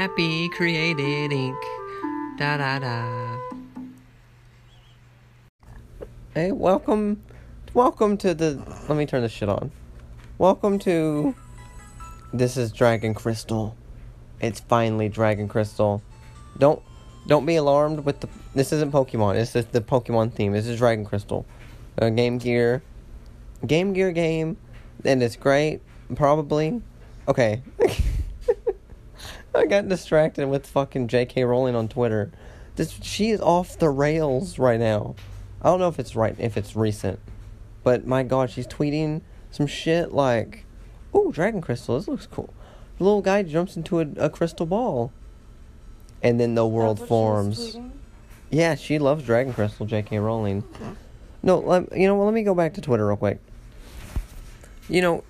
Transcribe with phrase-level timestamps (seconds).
[0.00, 1.62] Happy created ink.
[2.38, 3.38] Da da da.
[6.32, 7.22] Hey, welcome,
[7.74, 8.64] welcome to the.
[8.88, 9.70] Let me turn this shit on.
[10.38, 11.34] Welcome to.
[12.32, 13.76] This is Dragon Crystal.
[14.40, 16.02] It's finally Dragon Crystal.
[16.56, 16.80] Don't,
[17.26, 18.28] don't be alarmed with the.
[18.54, 19.34] This isn't Pokemon.
[19.34, 20.52] This is the Pokemon theme.
[20.52, 21.44] This is Dragon Crystal.
[22.00, 22.82] Uh, Game Gear.
[23.66, 24.56] Game Gear game,
[25.04, 25.82] and it's great.
[26.14, 26.80] Probably.
[27.28, 27.62] Okay.
[29.54, 31.44] I got distracted with fucking J.K.
[31.44, 32.30] Rowling on Twitter.
[32.76, 35.16] This she is off the rails right now.
[35.60, 37.18] I don't know if it's right if it's recent,
[37.82, 40.64] but my god, she's tweeting some shit like,
[41.14, 41.98] "Ooh, Dragon Crystal.
[41.98, 42.54] This looks cool."
[42.98, 45.12] The little guy jumps into a, a crystal ball,
[46.22, 47.76] and then the world forms.
[48.50, 49.86] Yeah, she loves Dragon Crystal.
[49.86, 50.18] J.K.
[50.18, 50.64] Rowling.
[51.42, 52.24] No, let, you know what?
[52.24, 53.38] Let me go back to Twitter real quick.
[54.88, 55.24] You know,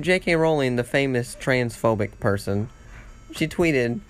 [0.00, 0.36] J.K.
[0.36, 2.68] Rowling, the famous transphobic person,
[3.32, 4.00] she tweeted,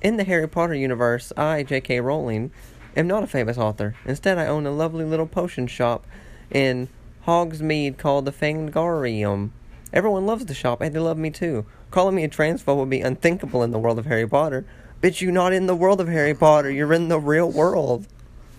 [0.00, 2.00] "In the Harry Potter universe, I, J.K.
[2.00, 2.50] Rowling,
[2.96, 3.94] am not a famous author.
[4.04, 6.06] Instead, I own a lovely little potion shop
[6.50, 6.88] in
[7.26, 9.50] Hogsmeade called the Fangarium.
[9.92, 11.64] Everyone loves the shop, and they love me too.
[11.90, 14.66] Calling me a transphobe would be unthinkable in the world of Harry Potter.
[15.02, 16.70] Bitch, you're not in the world of Harry Potter.
[16.70, 18.06] You're in the real world.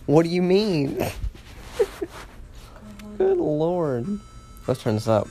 [0.05, 1.05] What do you mean?"
[3.17, 4.19] Good lord.
[4.65, 5.27] Let's turn this up.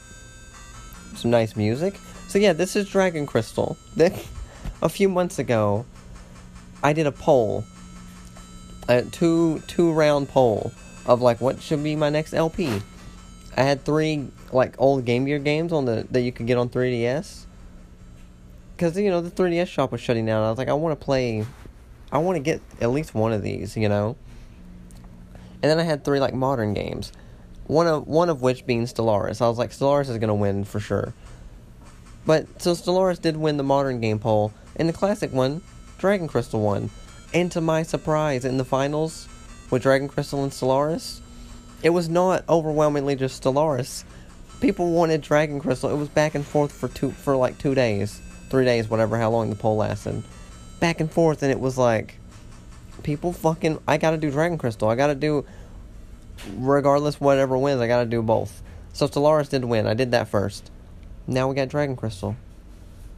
[1.14, 1.94] Some nice music.
[2.28, 3.76] So yeah, this is Dragon Crystal.
[4.82, 5.86] a few months ago,
[6.82, 7.64] I did a poll,
[8.88, 10.72] a two two round poll
[11.06, 12.80] of like what should be my next LP.
[13.56, 16.68] I had three like old Game Gear games on the that you could get on
[16.68, 17.44] 3DS.
[18.76, 20.44] Cause you know the 3DS shop was shutting down.
[20.44, 21.44] I was like, I want to play,
[22.12, 24.16] I want to get at least one of these, you know.
[25.60, 27.10] And then I had three like modern games,
[27.66, 29.42] one of one of which being Stellaris.
[29.42, 31.12] I was like, Stellaris is gonna win for sure.
[32.26, 35.62] But so Stellaris did win the modern game poll, and the classic one,
[35.98, 36.90] Dragon Crystal won.
[37.32, 39.28] And to my surprise, in the finals
[39.70, 41.20] with Dragon Crystal and Stellaris,
[41.82, 44.04] it was not overwhelmingly just Stellaris.
[44.60, 45.90] People wanted Dragon Crystal.
[45.90, 49.30] It was back and forth for two for like two days, three days, whatever, how
[49.30, 50.22] long the poll lasted.
[50.80, 52.18] Back and forth, and it was like,
[53.02, 53.78] people fucking.
[53.86, 54.88] I gotta do Dragon Crystal.
[54.88, 55.44] I gotta do,
[56.56, 58.62] regardless whatever wins, I gotta do both.
[58.92, 59.86] So Stellaris did win.
[59.86, 60.70] I did that first.
[61.28, 62.34] Now we got Dragon Crystal.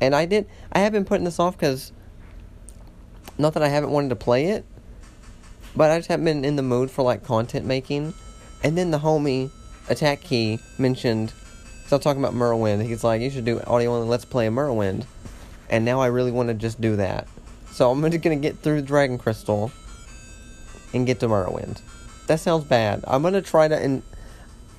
[0.00, 0.46] And I did.
[0.72, 1.92] I have been putting this off because.
[3.38, 4.66] Not that I haven't wanted to play it,
[5.74, 8.12] but I just haven't been in the mood for like content making.
[8.62, 9.50] And then the homie
[9.88, 11.32] Attack Key mentioned.
[11.86, 12.84] So I'm talking about Morrowind.
[12.84, 14.08] He's like, you should do audio only.
[14.08, 15.04] Let's play a Morrowind.
[15.70, 17.28] And now I really want to just do that.
[17.70, 19.70] So I'm just gonna get through Dragon Crystal.
[20.92, 21.80] And get to Morrowind.
[22.26, 23.04] That sounds bad.
[23.06, 23.76] I'm gonna try to.
[23.76, 24.02] and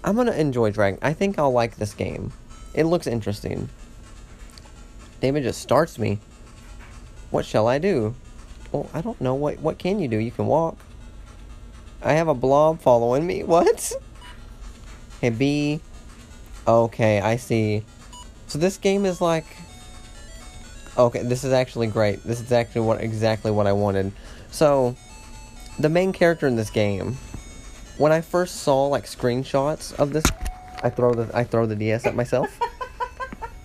[0.03, 0.99] I'm gonna enjoy Dragon.
[1.01, 2.33] I think I'll like this game.
[2.73, 3.69] It looks interesting.
[5.19, 6.19] David just starts me.
[7.29, 8.15] What shall I do?
[8.71, 9.35] Well, I don't know.
[9.35, 10.17] What what can you do?
[10.17, 10.77] You can walk.
[12.01, 13.43] I have a blob following me.
[13.51, 13.93] What?
[15.19, 15.79] Hey, B.
[16.67, 17.83] Okay, I see.
[18.47, 19.45] So this game is like...
[20.97, 22.23] Okay, this is actually great.
[22.23, 24.11] This is actually what exactly what I wanted.
[24.49, 24.95] So,
[25.79, 27.17] the main character in this game,
[27.97, 30.25] when I first saw like screenshots of this,
[30.83, 32.59] I throw the I throw the DS at myself.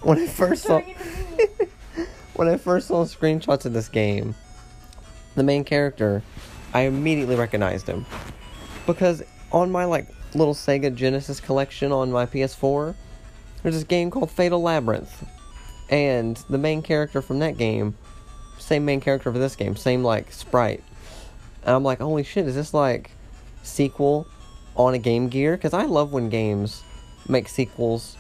[0.03, 0.81] when I first saw
[2.35, 4.35] when I first saw screenshots of this game,
[5.35, 6.23] the main character,
[6.75, 8.07] I immediately recognized him
[8.87, 9.23] because
[9.53, 12.95] on my like little Sega Genesis collection on my PS4,
[13.63, 15.25] there's this game called Fatal Labyrinth,
[15.89, 17.97] and the main character from that game,
[18.59, 20.83] same main character for this game, same like sprite.
[21.63, 23.11] And I'm like, holy shit, is this like
[23.63, 24.27] sequel
[24.77, 25.57] on a Game Gear?
[25.57, 26.83] Because I love when games
[27.29, 28.17] make sequels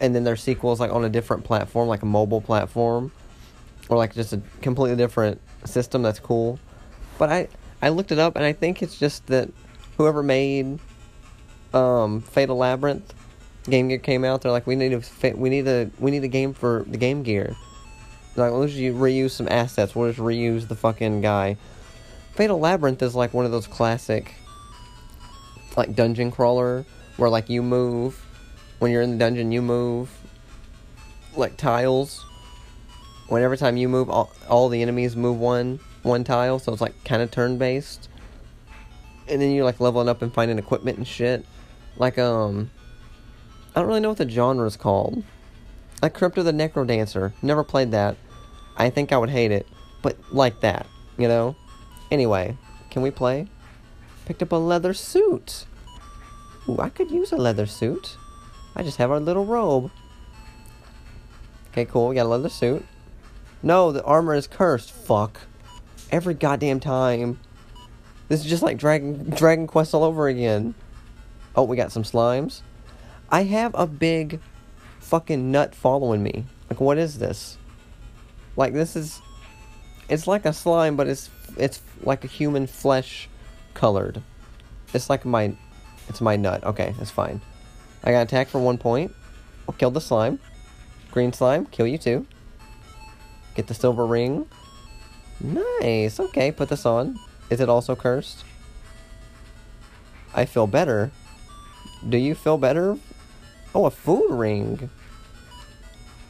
[0.00, 3.12] and then their sequels like on a different platform, like a mobile platform,
[3.88, 6.02] or like just a completely different system.
[6.02, 6.58] That's cool.
[7.18, 7.48] But I
[7.80, 9.50] I looked it up and I think it's just that
[9.96, 10.78] whoever made
[11.72, 13.14] um, Fatal Labyrinth
[13.64, 14.42] Game Gear came out.
[14.42, 15.02] They're like, we need a
[15.36, 17.54] we need a we need a game for the Game Gear.
[18.36, 19.94] Like, let's just reuse some assets.
[19.94, 21.56] We'll just reuse the fucking guy.
[22.32, 24.34] Fatal Labyrinth is like one of those classic
[25.76, 26.84] like dungeon crawler
[27.16, 28.20] where like you move.
[28.78, 30.10] When you're in the dungeon you move
[31.36, 32.24] like tiles.
[33.28, 37.02] Whenever time you move all, all the enemies move one one tile so it's like
[37.04, 38.10] kind of turn based
[39.26, 41.44] and then you're like leveling up and finding equipment and shit.
[41.96, 42.70] Like um
[43.74, 45.22] i don't really know what the genre is called.
[46.02, 47.32] Like Crypt of the NecroDancer.
[47.40, 48.16] Never played that.
[48.76, 49.66] I think i would hate it
[50.02, 50.86] but like that
[51.16, 51.56] you know?
[52.10, 52.56] Anyway
[52.90, 53.48] can we play?
[54.26, 55.66] Picked up a leather suit
[56.68, 58.16] Ooh, I could use a leather suit.
[58.74, 59.90] I just have our little robe.
[61.70, 62.08] Okay, cool.
[62.08, 62.84] We got a leather suit.
[63.62, 64.92] No, the armor is cursed.
[64.92, 65.40] Fuck.
[66.10, 67.40] Every goddamn time.
[68.28, 70.74] This is just like Dragon Dragon Quest all over again.
[71.54, 72.62] Oh, we got some slimes.
[73.30, 74.40] I have a big
[75.00, 76.46] fucking nut following me.
[76.70, 77.58] Like what is this?
[78.56, 79.20] Like this is
[80.08, 83.28] it's like a slime but it's it's like a human flesh
[83.74, 84.22] colored.
[84.92, 85.54] It's like my
[86.08, 86.64] it's my nut.
[86.64, 87.40] Okay, that's fine.
[88.02, 89.12] I got attacked for one point.
[89.68, 90.38] I'll kill the slime.
[91.10, 92.26] Green slime, kill you too.
[93.54, 94.46] Get the silver ring.
[95.40, 96.18] Nice.
[96.20, 97.18] Okay, put this on.
[97.50, 98.44] Is it also cursed?
[100.34, 101.12] I feel better.
[102.08, 102.98] Do you feel better?
[103.74, 104.90] Oh, a food ring.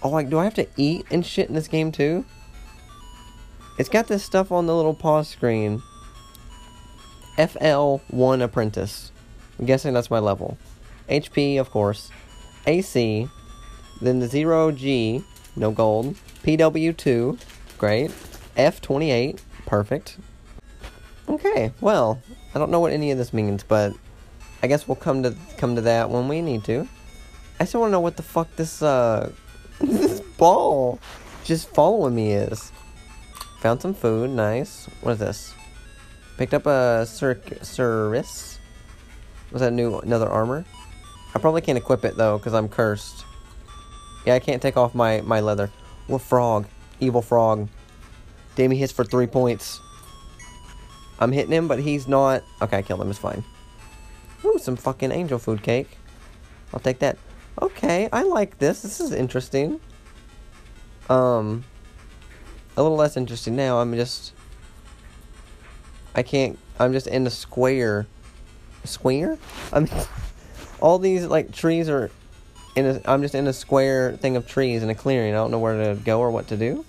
[0.03, 2.25] Oh, like, do I have to eat and shit in this game too?
[3.79, 5.82] It's got this stuff on the little pause screen.
[7.38, 9.11] FL1 Apprentice.
[9.58, 10.58] I'm guessing that's my level.
[11.08, 12.10] HP, of course.
[12.66, 13.28] AC.
[14.00, 15.24] Then the 0G.
[15.56, 16.16] No gold.
[16.42, 17.38] PW2.
[17.78, 18.10] Great.
[18.56, 19.40] F28.
[19.66, 20.18] Perfect.
[21.28, 22.20] Okay, well,
[22.54, 23.94] I don't know what any of this means, but
[24.62, 26.86] I guess we'll come to come to that when we need to.
[27.58, 29.32] I still want to know what the fuck this uh
[29.80, 30.98] this ball
[31.44, 32.72] just following me is.
[33.60, 34.86] Found some food, nice.
[35.00, 35.54] What is this?
[36.36, 38.53] Picked up a Cir Cirrus.
[39.54, 40.64] Was that new another armor?
[41.32, 43.24] I probably can't equip it though, because I'm cursed.
[44.26, 45.70] Yeah, I can't take off my, my leather.
[46.08, 46.66] What frog?
[46.98, 47.68] Evil frog.
[48.56, 49.80] Damn, he hits for three points.
[51.20, 52.42] I'm hitting him, but he's not...
[52.60, 53.10] Okay, I killed him.
[53.10, 53.44] It's fine.
[54.44, 55.98] Ooh, some fucking angel food cake.
[56.72, 57.16] I'll take that.
[57.62, 58.82] Okay, I like this.
[58.82, 59.78] This is interesting.
[61.08, 61.64] Um,
[62.76, 63.78] a little less interesting now.
[63.78, 64.32] I'm just...
[66.12, 66.58] I can't...
[66.80, 68.08] I'm just in a square.
[68.84, 69.38] Square?
[69.72, 69.92] I mean,
[70.81, 72.10] all these, like, trees are...
[72.76, 75.32] In a, I'm just in a square thing of trees in a clearing.
[75.32, 76.84] I don't know where to go or what to do.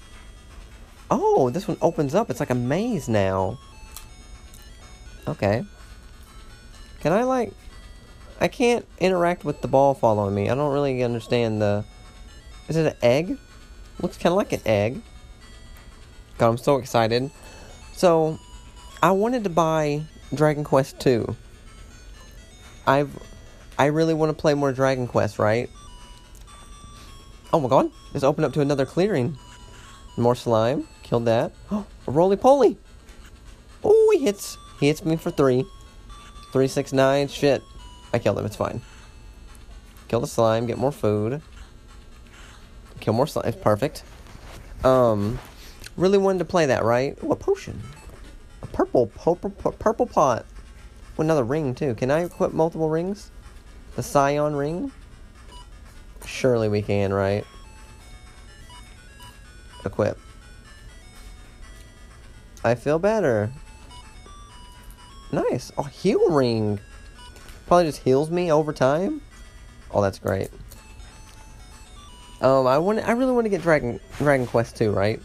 [1.11, 2.31] Oh, this one opens up.
[2.31, 3.59] It's like a maze now.
[5.27, 5.63] Okay.
[7.01, 7.53] Can I, like...
[8.41, 10.49] I can't interact with the ball following me.
[10.49, 11.85] I don't really understand the...
[12.67, 13.37] Is it an egg?
[14.01, 15.01] Looks kind of like an egg.
[16.37, 17.31] God, I'm so excited.
[17.93, 18.39] So,
[19.01, 20.03] I wanted to buy
[20.33, 21.35] Dragon Quest 2.
[22.87, 23.17] I've...
[23.77, 25.69] I really want to play more Dragon Quest, right?
[27.51, 27.91] Oh my god.
[28.13, 29.37] It's opened up to another clearing.
[30.17, 30.87] More slime.
[31.03, 31.51] Killed that.
[31.71, 32.77] Oh, a roly-poly.
[33.83, 34.57] Oh, he hits.
[34.79, 35.65] He hits me for three.
[36.51, 37.27] Three, six, nine.
[37.27, 37.61] Shit.
[38.13, 38.45] I killed him.
[38.45, 38.81] It's fine.
[40.07, 40.67] Kill the slime.
[40.67, 41.41] Get more food.
[42.99, 43.47] Kill more slime.
[43.47, 44.03] It's perfect.
[44.83, 45.39] Um,
[45.97, 47.21] really wanted to play that, right?
[47.23, 47.81] What potion?
[48.61, 50.45] A purple, purple, purple pot.
[51.17, 51.95] Another ring too.
[51.95, 53.31] Can I equip multiple rings?
[53.95, 54.91] The Scion ring.
[56.25, 57.45] Surely we can, right?
[59.85, 60.17] Equip.
[62.63, 63.51] I feel better.
[65.31, 65.71] Nice.
[65.77, 66.79] Oh, heal ring.
[67.67, 69.21] Probably just heals me over time.
[69.91, 70.49] Oh, that's great.
[72.41, 72.99] Um, I want.
[72.99, 75.21] I really want to get Dragon Dragon Quest 2, right?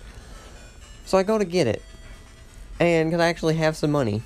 [1.06, 1.82] So I go to get it,
[2.78, 4.22] and because I actually have some money?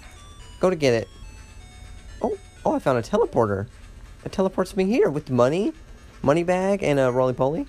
[0.60, 1.08] Go to get it.
[2.24, 2.74] Oh, oh!
[2.74, 3.66] I found a teleporter.
[4.24, 5.74] It teleports me here with money,
[6.22, 7.66] money bag, and a roly poly.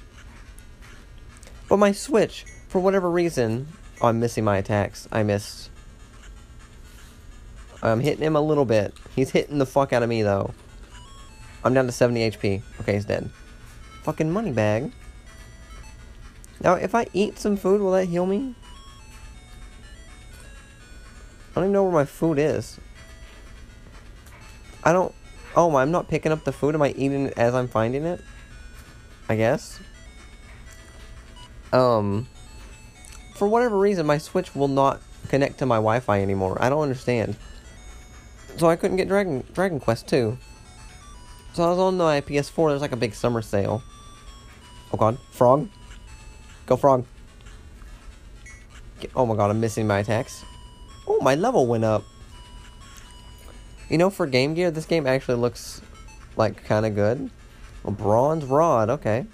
[1.67, 3.67] But my Switch, for whatever reason,
[3.99, 5.09] oh, I'm missing my attacks.
[5.11, 5.69] I missed.
[7.83, 8.93] I'm hitting him a little bit.
[9.13, 10.53] He's hitting the fuck out of me, though.
[11.65, 12.61] I'm down to 70 HP.
[12.79, 13.29] Okay, he's dead.
[14.03, 14.93] Fucking money bag.
[16.61, 18.55] Now, if I eat some food, will that heal me?
[21.51, 22.79] I don't even know where my food is.
[24.85, 25.13] I don't...
[25.55, 26.75] Oh, I'm not picking up the food.
[26.75, 28.21] Am I eating it as I'm finding it?
[29.27, 29.79] I guess.
[31.73, 32.27] Um...
[33.35, 36.57] For whatever reason, my Switch will not connect to my Wi-Fi anymore.
[36.61, 37.35] I don't understand.
[38.55, 40.37] So I couldn't get Dragon Dragon Quest 2.
[41.53, 43.83] So I was on my PS4, there's like a big summer sale.
[44.93, 45.67] Oh god, frog.
[46.65, 47.05] Go frog.
[49.01, 50.45] Get, oh my god, I'm missing my attacks.
[51.07, 52.03] Oh, my level went up.
[53.89, 55.81] You know, for Game Gear, this game actually looks
[56.35, 57.29] like kind of good.
[57.83, 59.25] A bronze rod, okay.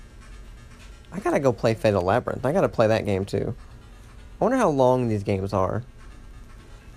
[1.11, 2.45] I gotta go play Fatal Labyrinth.
[2.45, 3.55] I gotta play that game too.
[4.39, 5.83] I wonder how long these games are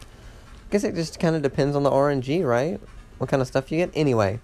[0.00, 2.80] I guess it just kind of depends on the RNG, right?
[3.18, 3.90] What kind of stuff you get.
[3.94, 4.40] Anyway,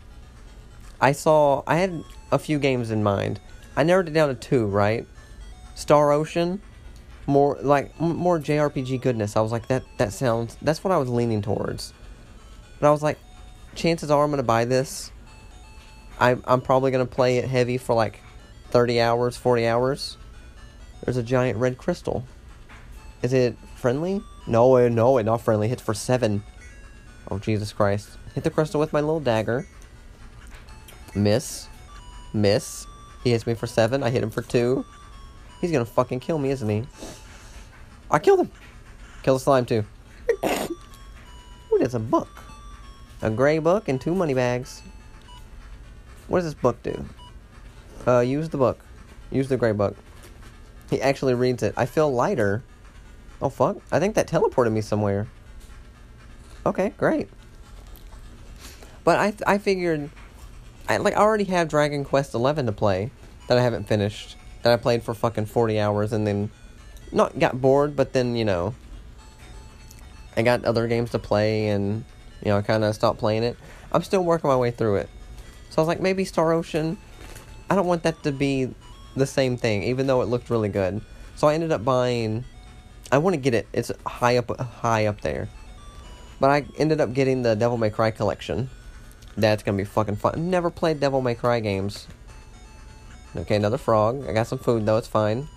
[1.00, 3.40] I saw I had a few games in mind.
[3.76, 5.06] I narrowed it down to two, right?
[5.74, 6.60] Star Ocean,
[7.26, 9.36] more like more JRPG goodness.
[9.36, 9.82] I was like that.
[9.98, 10.56] That sounds.
[10.62, 11.92] That's what I was leaning towards.
[12.80, 13.18] But I was like,
[13.74, 15.12] chances are I'm gonna buy this.
[16.18, 18.20] I'm, I'm probably gonna play it heavy for like
[18.70, 20.16] 30 hours, 40 hours.
[21.04, 22.24] There's a giant red crystal.
[23.22, 24.22] Is it friendly?
[24.46, 25.68] No, eh, no, it not friendly.
[25.68, 26.42] Hits for seven.
[27.30, 28.08] Oh, Jesus Christ.
[28.34, 29.66] Hit the crystal with my little dagger.
[31.14, 31.68] Miss.
[32.32, 32.86] Miss.
[33.24, 34.02] He hits me for seven.
[34.02, 34.84] I hit him for two.
[35.60, 36.84] He's gonna fucking kill me, isn't he?
[38.10, 38.50] I killed him.
[39.22, 39.84] Kill the slime too.
[40.44, 42.28] Ooh, there's a book.
[43.22, 44.82] A gray book and two money bags.
[46.28, 47.04] What does this book do?
[48.06, 48.78] Uh, use the book.
[49.30, 49.96] Use the gray book.
[50.88, 51.74] He actually reads it.
[51.76, 52.62] I feel lighter.
[53.42, 53.76] Oh fuck!
[53.92, 55.26] I think that teleported me somewhere.
[56.64, 57.28] Okay, great.
[59.04, 60.10] But I I figured
[60.88, 63.10] I like I already have Dragon Quest Eleven to play
[63.48, 64.36] that I haven't finished.
[64.62, 66.50] That I played for fucking forty hours and then
[67.12, 68.74] not got bored, but then you know
[70.36, 72.04] I got other games to play and
[72.42, 73.56] you know I kind of stopped playing it.
[73.92, 75.08] I'm still working my way through it.
[75.70, 76.98] So I was like, maybe Star Ocean.
[77.68, 78.74] I don't want that to be
[79.16, 81.00] the same thing, even though it looked really good.
[81.36, 82.44] So I ended up buying.
[83.12, 83.66] I want to get it.
[83.72, 85.48] It's high up, high up there.
[86.40, 88.70] But I ended up getting the Devil May Cry collection.
[89.36, 90.50] That's gonna be fucking fun.
[90.50, 92.06] Never played Devil May Cry games.
[93.36, 94.26] Okay, another frog.
[94.28, 94.96] I got some food though.
[94.96, 95.48] It's fine.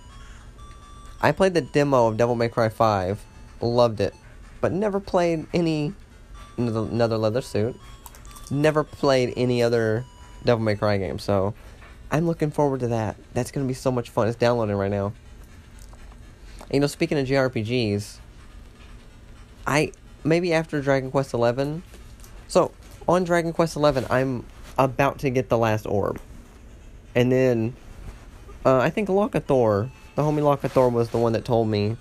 [1.20, 3.24] I played the demo of Devil May Cry 5.
[3.60, 4.14] Loved it.
[4.60, 5.94] But never played any
[6.56, 7.78] another leather suit.
[8.50, 10.04] Never played any other
[10.44, 11.54] Devil May Cry game, so
[12.10, 13.16] I'm looking forward to that.
[13.32, 14.28] That's gonna be so much fun.
[14.28, 15.12] It's downloading right now.
[16.64, 18.18] And, you know, speaking of JRPGs,
[19.66, 19.92] I
[20.22, 21.82] maybe after Dragon Quest Eleven.
[22.48, 22.72] So
[23.08, 24.44] on Dragon Quest Eleven, I'm
[24.78, 26.20] about to get the last orb,
[27.14, 27.74] and then
[28.64, 31.96] uh, I think Locathor, the homie Locathor, was the one that told me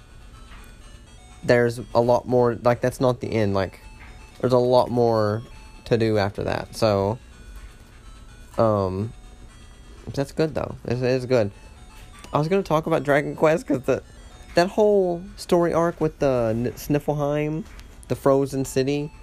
[1.43, 2.55] there's a lot more.
[2.55, 3.53] Like that's not the end.
[3.53, 3.79] Like
[4.43, 5.41] there's a lot more
[5.85, 6.75] to do after that.
[6.75, 7.17] So,
[8.57, 9.13] um,
[10.13, 10.75] that's good though.
[10.83, 11.49] It is good.
[12.33, 14.03] I was gonna talk about Dragon Quest because the
[14.55, 17.63] that whole story arc with the Sniflheim,
[18.09, 19.13] the frozen city,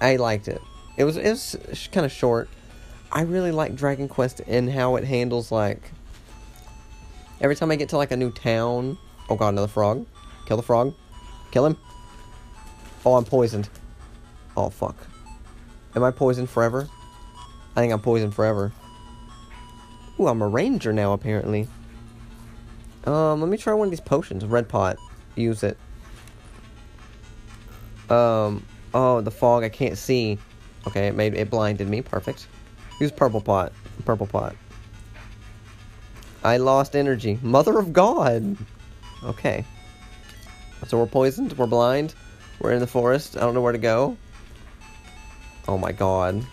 [0.00, 0.62] I liked it.
[0.96, 2.48] It was it was kind of short.
[3.12, 5.92] I really like Dragon Quest and how it handles like
[7.42, 8.96] every time I get to like a new town.
[9.28, 10.06] Oh god, another frog!
[10.46, 10.94] Kill the frog!
[11.50, 11.76] Kill him!
[13.04, 13.68] Oh, I'm poisoned.
[14.60, 14.94] Oh fuck!
[15.96, 16.86] Am I poisoned forever?
[17.74, 18.72] I think I'm poisoned forever.
[20.18, 21.66] Ooh, I'm a ranger now apparently.
[23.04, 24.44] Um, let me try one of these potions.
[24.44, 24.98] Red pot.
[25.34, 25.78] Use it.
[28.10, 28.62] Um,
[28.92, 29.64] oh, the fog.
[29.64, 30.36] I can't see.
[30.86, 32.02] Okay, it made it blinded me.
[32.02, 32.46] Perfect.
[33.00, 33.72] Use purple pot.
[34.04, 34.54] Purple pot.
[36.44, 37.38] I lost energy.
[37.40, 38.58] Mother of God.
[39.24, 39.64] Okay.
[40.86, 41.54] So we're poisoned.
[41.54, 42.14] We're blind.
[42.60, 43.38] We're in the forest.
[43.38, 44.18] I don't know where to go.
[45.70, 46.44] Oh my God.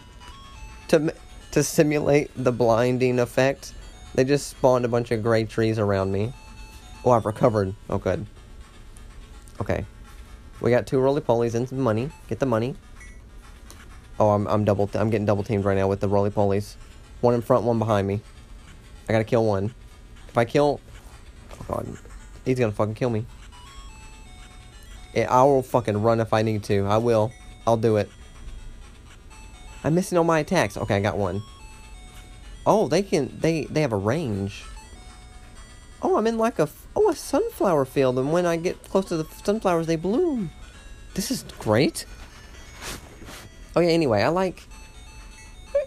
[0.89, 1.11] To
[1.49, 3.73] to simulate the blinding effect,
[4.13, 6.33] they just spawned a bunch of gray trees around me.
[7.03, 7.73] Oh, I've recovered.
[7.89, 8.27] Oh, good.
[9.59, 9.87] Okay.
[10.61, 12.11] We got two roly polies and some money.
[12.29, 12.75] Get the money.
[14.19, 14.87] Oh, I'm I'm double.
[14.93, 16.75] I'm getting double teamed right now with the roly polies.
[17.21, 18.21] One in front, one behind me.
[19.09, 19.73] I gotta kill one.
[20.27, 20.79] If I kill,
[21.53, 21.87] oh god,
[22.45, 23.25] he's gonna fucking kill me.
[25.15, 26.85] I will fucking run if I need to.
[26.85, 27.33] I will.
[27.65, 28.11] I'll do it.
[29.87, 30.75] I'm missing all my attacks.
[30.75, 31.41] Okay, I got one.
[32.65, 33.33] Oh, they can.
[33.39, 34.65] They they have a range.
[36.01, 39.15] Oh, I'm in like a oh a sunflower field, and when I get close to
[39.15, 40.51] the sunflowers, they bloom.
[41.13, 42.05] This is great.
[43.77, 43.91] Oh yeah.
[43.91, 44.61] Anyway, I like.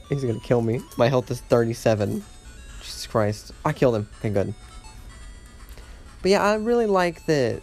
[0.09, 0.81] He's gonna kill me.
[0.97, 2.25] My health is 37.
[2.79, 3.53] Jesus Christ!
[3.67, 4.09] I killed him.
[4.21, 4.55] Okay, good.
[6.23, 7.61] But yeah, I really like that.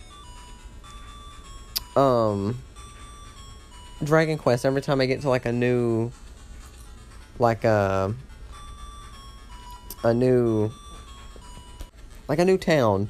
[1.96, 2.62] Um.
[4.04, 4.68] Dragon Quest.
[4.68, 6.12] Every time I get to like a new.
[7.40, 8.14] Like a.
[10.04, 10.72] A new
[12.28, 13.10] like a new town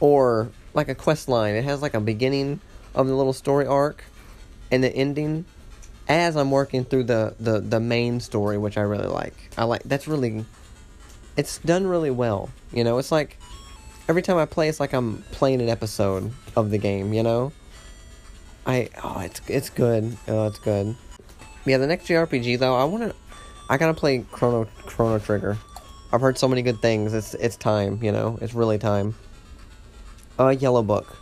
[0.00, 1.54] or like a quest line.
[1.54, 2.60] It has like a beginning
[2.94, 4.04] of the little story arc
[4.70, 5.44] and the ending
[6.08, 9.34] as I'm working through the, the, the main story, which I really like.
[9.56, 10.44] I like that's really
[11.36, 12.50] it's done really well.
[12.72, 13.38] You know, it's like
[14.08, 17.52] every time I play it's like I'm playing an episode of the game, you know?
[18.66, 20.16] I oh it's it's good.
[20.28, 20.96] Oh it's good.
[21.64, 23.14] Yeah, the next JRPG though, I wanna
[23.72, 25.56] I gotta play Chrono Chrono Trigger.
[26.12, 27.14] I've heard so many good things.
[27.14, 28.38] It's it's time, you know.
[28.42, 29.14] It's really time.
[30.38, 31.16] Uh, Yellow Book.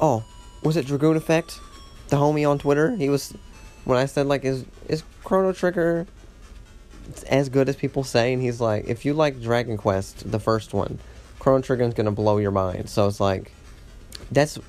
[0.00, 0.22] Oh,
[0.62, 1.58] was it Dragoon Effect?
[2.06, 2.94] The homie on Twitter.
[2.94, 3.34] He was
[3.84, 6.06] when I said like, is is Chrono Trigger
[7.28, 8.32] as good as people say?
[8.32, 11.00] And he's like, if you like Dragon Quest, the first one,
[11.40, 12.88] Chrono Trigger is gonna blow your mind.
[12.88, 13.50] So it's like,
[14.30, 14.60] that's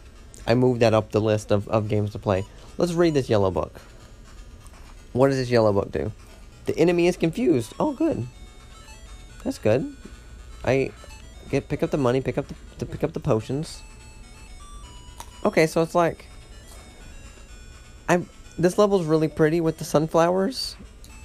[0.48, 2.46] I moved that up the list of, of games to play.
[2.80, 3.80] Let's read this Yellow Book.
[5.14, 6.12] What does this Yellow Book do?
[6.66, 7.74] The enemy is confused.
[7.80, 8.28] Oh, good.
[9.44, 9.96] That's good.
[10.64, 10.92] I
[11.50, 13.82] get pick up the money, pick up the to pick up the potions.
[15.44, 16.26] Okay, so it's like
[18.08, 18.24] I
[18.60, 20.76] this level's really pretty with the sunflowers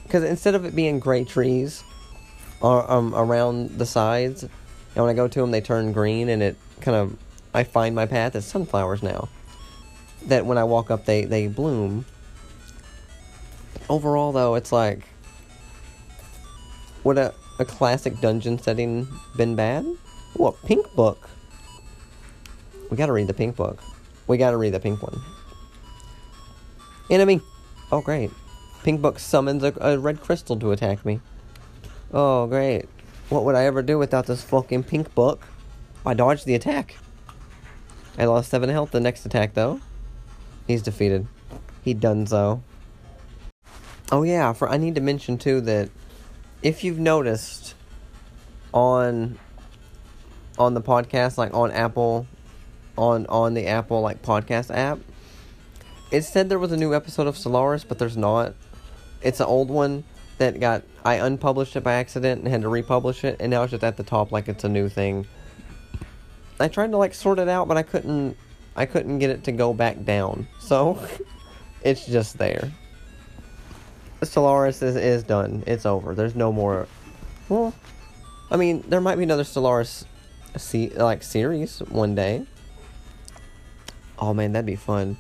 [0.05, 1.83] because instead of it being gray trees
[2.61, 6.43] or, um, around the sides, and when I go to them, they turn green, and
[6.43, 7.17] it kind of
[7.53, 9.29] I find my path as sunflowers now.
[10.27, 12.07] That when I walk up, they they bloom.
[13.89, 15.01] Overall, though, it's like
[17.07, 19.87] would a a classic dungeon setting been bad?
[20.39, 21.31] A pink book.
[22.91, 23.83] We gotta read the pink book.
[24.27, 25.23] We gotta read the pink one.
[27.09, 27.41] Enemy!
[27.91, 28.31] Oh, great.
[28.83, 31.21] Pink book summons a, a red crystal to attack me.
[32.13, 32.87] Oh, great.
[33.29, 35.47] What would I ever do without this fucking pink book?
[36.05, 36.97] I dodged the attack.
[38.19, 39.81] I lost 7 health the next attack, though.
[40.67, 41.27] He's defeated.
[41.83, 42.63] He done so.
[44.13, 45.91] Oh, yeah, for I need to mention, too, that
[46.67, 47.77] if you've noticed
[48.75, 49.39] on
[50.59, 52.27] on the podcast like on Apple
[52.99, 54.99] on on the Apple like podcast app
[56.11, 58.53] it said there was a new episode of Stellaris but there's not.
[59.23, 60.03] It's an old one
[60.39, 63.71] that got I unpublished it by accident and had to republish it and now it's
[63.71, 65.25] just at the top like it's a new thing.
[66.59, 68.37] I tried to like sort it out but I couldn't
[68.75, 70.49] I couldn't get it to go back down.
[70.59, 70.99] So
[71.83, 72.73] it's just there
[74.21, 75.63] Stellaris is, is done.
[75.67, 76.15] It's over.
[76.15, 76.89] There's no more.
[77.49, 77.75] Well,
[78.51, 80.05] I mean, there might be another Stellaris,
[80.57, 82.47] se- like series one day.
[84.19, 85.17] Oh man, that'd be fun.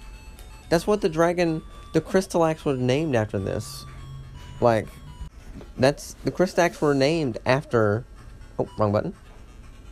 [0.70, 1.62] That's what the dragon,
[1.92, 3.84] the Crystal Axe was named after this.
[4.60, 4.88] Like,
[5.76, 8.04] that's the Crystal Axe were named after.
[8.58, 9.14] Oh, wrong button.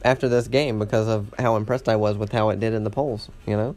[0.02, 2.90] After this game because of how impressed I was with how it did in the
[2.90, 3.28] polls.
[3.46, 3.76] You know.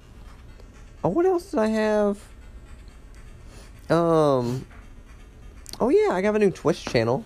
[1.04, 2.20] Oh, what else did I have?
[3.90, 4.66] Um,
[5.80, 7.24] Oh yeah, I got a new Twitch channel.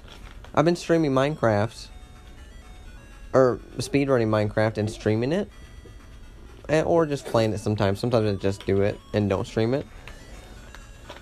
[0.54, 1.88] I've been streaming Minecraft.
[3.34, 5.50] Or speedrunning Minecraft and streaming it.
[6.68, 8.00] And, or just playing it sometimes.
[8.00, 9.86] Sometimes I just do it and don't stream it.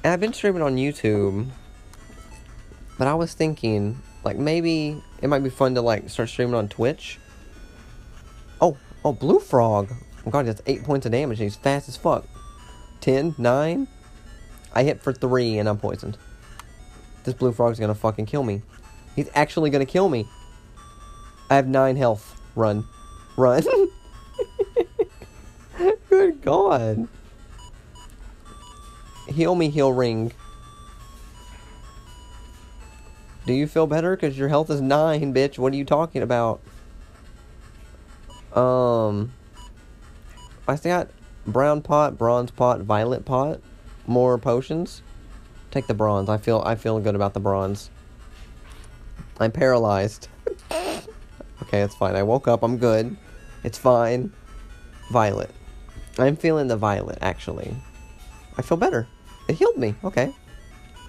[0.03, 1.47] And I've been streaming on YouTube.
[2.97, 6.67] But I was thinking, like maybe it might be fun to like start streaming on
[6.67, 7.19] Twitch.
[8.59, 8.75] Oh,
[9.05, 9.93] oh, Blue Frog.
[10.25, 11.37] Oh god, that's 8 points of damage.
[11.37, 12.25] He's fast as fuck.
[13.01, 13.87] 10, 9.
[14.73, 16.17] I hit for 3 and I'm poisoned.
[17.29, 18.63] This blue frog's gonna fucking kill me.
[19.15, 20.27] He's actually gonna kill me.
[21.47, 22.41] I have nine health.
[22.55, 22.87] Run.
[23.37, 23.63] Run.
[26.09, 27.07] Good God.
[29.27, 30.31] Heal me, heal ring.
[33.45, 34.15] Do you feel better?
[34.15, 35.59] Because your health is nine, bitch.
[35.59, 36.61] What are you talking about?
[38.55, 39.33] Um.
[40.67, 41.09] I still got
[41.45, 43.59] brown pot, bronze pot, violet pot.
[44.07, 45.03] More potions.
[45.71, 46.29] Take the bronze.
[46.29, 47.89] I feel I feel good about the bronze.
[49.39, 50.27] I'm paralyzed.
[50.71, 52.15] okay, it's fine.
[52.15, 52.63] I woke up.
[52.63, 53.15] I'm good.
[53.63, 54.33] It's fine.
[55.11, 55.51] Violet.
[56.17, 57.75] I'm feeling the violet actually.
[58.57, 59.07] I feel better.
[59.47, 59.95] It healed me.
[60.03, 60.33] Okay.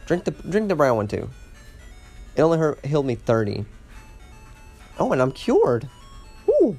[0.07, 1.29] Drink the drink the brown one too.
[2.37, 3.65] It only hurt, healed me 30.
[4.99, 5.89] Oh, and I'm cured.
[6.49, 6.79] Ooh.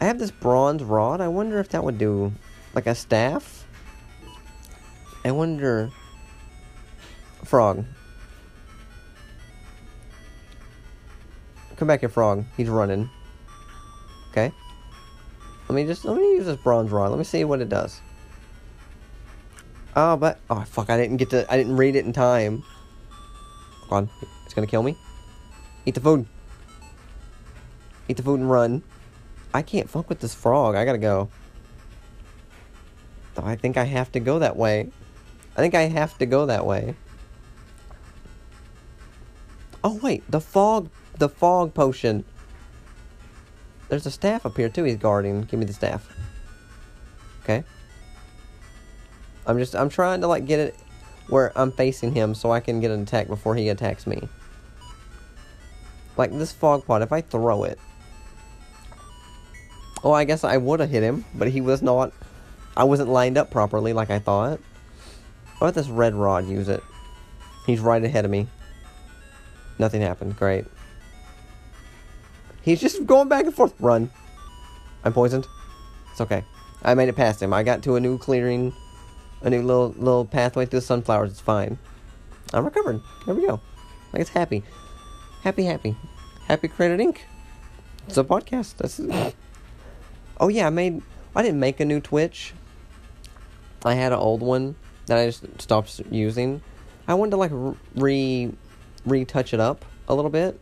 [0.00, 1.20] I have this bronze rod.
[1.20, 2.32] I wonder if that would do
[2.74, 3.66] like a staff.
[5.24, 5.90] I wonder
[7.50, 7.84] Frog.
[11.74, 12.44] Come back here, Frog.
[12.56, 13.10] He's running.
[14.30, 14.52] Okay.
[15.68, 17.10] Let me just, let me use this bronze rod.
[17.10, 18.00] Let me see what it does.
[19.96, 22.62] Oh, but, oh, fuck, I didn't get to, I didn't read it in time.
[23.88, 24.10] Come on.
[24.44, 24.96] It's gonna kill me.
[25.86, 26.26] Eat the food.
[28.06, 28.84] Eat the food and run.
[29.52, 30.76] I can't fuck with this frog.
[30.76, 31.28] I gotta go.
[33.36, 34.92] I think I have to go that way.
[35.56, 36.94] I think I have to go that way.
[39.82, 42.24] Oh wait, the fog, the fog potion.
[43.88, 44.84] There's a staff up here too.
[44.84, 45.42] He's guarding.
[45.42, 46.08] Give me the staff.
[47.42, 47.64] Okay.
[49.46, 50.76] I'm just, I'm trying to like get it
[51.28, 54.28] where I'm facing him so I can get an attack before he attacks me.
[56.16, 57.78] Like this fog pot, if I throw it.
[60.04, 62.12] Oh, I guess I would have hit him, but he was not.
[62.76, 64.60] I wasn't lined up properly like I thought.
[65.60, 66.82] I'll let this red rod use it.
[67.66, 68.46] He's right ahead of me.
[69.80, 70.36] Nothing happened.
[70.36, 70.66] Great.
[72.60, 73.72] He's just going back and forth.
[73.80, 74.10] Run.
[75.02, 75.48] I'm poisoned.
[76.10, 76.44] It's okay.
[76.82, 77.54] I made it past him.
[77.54, 78.74] I got to a new clearing,
[79.40, 81.30] a new little little pathway through the sunflowers.
[81.30, 81.78] It's fine.
[82.52, 83.00] I'm recovered.
[83.24, 83.58] There we go.
[84.12, 84.64] Like it's happy,
[85.44, 85.96] happy, happy,
[86.46, 86.68] happy.
[86.68, 87.16] Credit Inc.
[88.06, 88.76] It's a podcast.
[88.76, 89.00] That's.
[90.40, 91.00] oh yeah, I made.
[91.34, 92.52] I didn't make a new Twitch.
[93.82, 96.60] I had an old one that I just stopped using.
[97.08, 97.52] I wanted to like
[97.94, 98.52] re
[99.04, 100.60] retouch it up a little bit.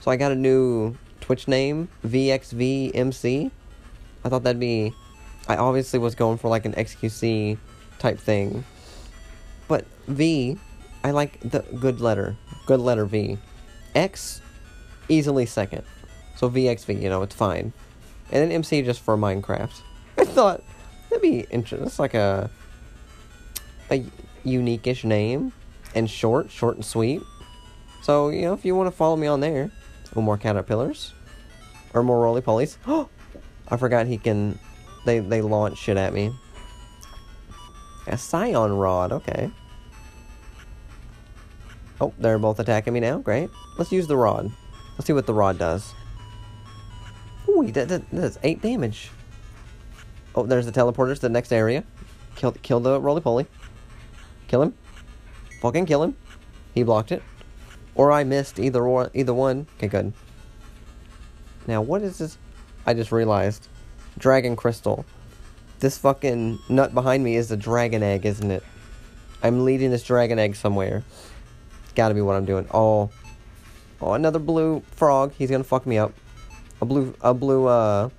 [0.00, 3.50] So I got a new Twitch name, VXVMC.
[4.24, 4.92] I thought that'd be
[5.48, 7.56] I obviously was going for like an XQC
[7.98, 8.64] type thing.
[9.66, 10.58] But V,
[11.02, 12.36] I like the good letter.
[12.66, 13.38] Good letter V.
[13.94, 14.42] X,
[15.08, 15.84] easily second.
[16.36, 17.72] So VXV, you know, it's fine.
[18.30, 19.80] And then MC just for Minecraft.
[20.18, 20.62] I thought
[21.08, 21.86] that'd be interesting.
[21.86, 22.50] It's like a
[23.90, 24.04] a
[24.44, 25.52] unique-ish name
[25.94, 27.22] and short, short and sweet.
[28.08, 29.70] So you know, if you want to follow me on there,
[30.16, 31.12] or more caterpillars,
[31.92, 32.78] or more roly polies.
[32.86, 33.10] Oh,
[33.68, 34.58] I forgot he can.
[35.04, 36.34] They they launch shit at me.
[38.06, 39.12] A scion rod.
[39.12, 39.50] Okay.
[42.00, 43.18] Oh, they're both attacking me now.
[43.18, 43.50] Great.
[43.76, 44.50] Let's use the rod.
[44.94, 45.92] Let's see what the rod does.
[47.46, 49.10] Ooh, did, that does 8 damage.
[50.34, 51.84] Oh, there's the teleporters to the next area.
[52.36, 53.46] Kill, kill the roly-poly.
[54.46, 54.74] Kill him.
[55.60, 56.16] Fucking kill him.
[56.72, 57.22] He blocked it.
[57.98, 59.66] Or I missed either or, either one.
[59.76, 60.12] Okay, good.
[61.66, 62.38] Now, what is this?
[62.86, 63.66] I just realized.
[64.16, 65.04] Dragon Crystal.
[65.80, 68.62] This fucking nut behind me is a dragon egg, isn't it?
[69.42, 71.02] I'm leading this dragon egg somewhere.
[71.96, 72.68] Gotta be what I'm doing.
[72.72, 73.10] Oh.
[74.00, 75.32] Oh, another blue frog.
[75.36, 76.12] He's gonna fuck me up.
[76.80, 78.10] A blue, a blue, uh,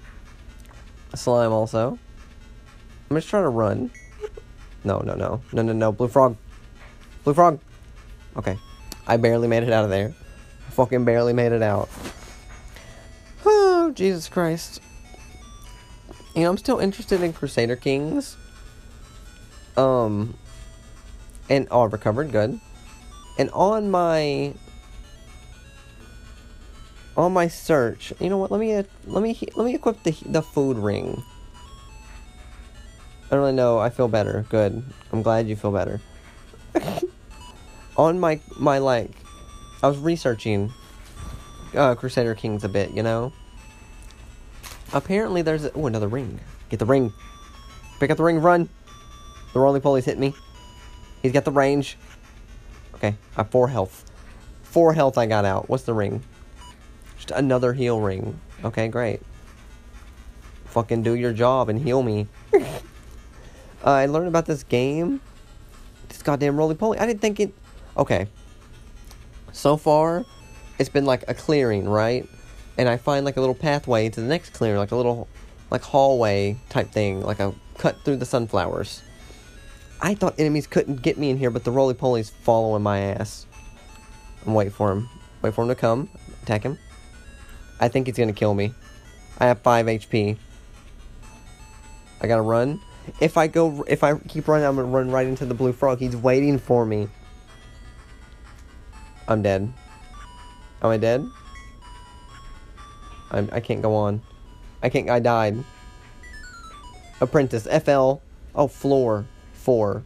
[1.15, 1.97] slime also.
[3.09, 3.91] I'm just trying to run.
[4.81, 5.41] No, no, no.
[5.51, 5.91] No, no, no.
[5.91, 6.37] Blue frog.
[7.25, 7.59] Blue frog.
[8.37, 8.57] Okay.
[9.09, 10.13] I barely made it out of there.
[10.69, 11.89] Fucking barely made it out.
[13.43, 14.79] Oh, Jesus Christ.
[16.35, 18.37] You know, I'm still interested in Crusader Kings.
[19.75, 20.35] Um,
[21.49, 22.31] and oh, recovered.
[22.31, 22.59] Good.
[23.39, 24.53] And on my
[27.17, 28.51] on my search, you know what?
[28.51, 31.23] Let me uh, let me let me equip the the food ring.
[33.25, 33.79] I don't really know.
[33.79, 34.45] I feel better.
[34.49, 34.83] Good.
[35.11, 35.99] I'm glad you feel better.
[37.99, 39.11] On my my like,
[39.83, 40.71] I was researching
[41.75, 42.91] uh, Crusader Kings a bit.
[42.91, 43.33] You know.
[44.93, 46.39] Apparently, there's oh another ring.
[46.69, 47.13] Get the ring.
[47.99, 48.39] Pick up the ring.
[48.39, 48.69] Run.
[49.53, 50.33] The roly poly's hit me.
[51.21, 51.97] He's got the range.
[52.95, 54.09] Okay, I have four health.
[54.63, 55.69] Four health I got out.
[55.69, 56.23] What's the ring?
[57.17, 58.39] Just another heal ring.
[58.63, 59.21] Okay, great.
[60.65, 62.27] Fucking do your job and heal me.
[62.53, 62.59] uh,
[63.83, 65.21] I learned about this game.
[66.07, 66.99] This goddamn roly poly.
[66.99, 67.53] I didn't think it.
[67.99, 68.27] Okay.
[69.51, 70.25] So far,
[70.79, 72.25] it's been like a clearing, right?
[72.77, 75.27] And I find like a little pathway to the next clearing, like a little,
[75.69, 79.03] like hallway type thing, like a cut through the sunflowers.
[79.99, 83.45] I thought enemies couldn't get me in here, but the roly poly's following my ass.
[84.47, 85.09] I'm wait for him.
[85.41, 86.07] Wait for him to come.
[86.43, 86.77] Attack him.
[87.81, 88.73] I think he's gonna kill me.
[89.39, 90.37] I have 5 HP.
[92.21, 92.79] I gotta run.
[93.19, 95.99] If I go, if I keep running, I'm gonna run right into the blue frog.
[95.99, 97.09] He's waiting for me.
[99.29, 99.71] I'm dead.
[100.81, 101.23] Am I dead?
[103.29, 104.23] I'm, I can't go on.
[104.81, 105.63] I can't, I died.
[107.21, 108.21] Apprentice, FL.
[108.55, 109.25] Oh, floor.
[109.53, 110.03] 4.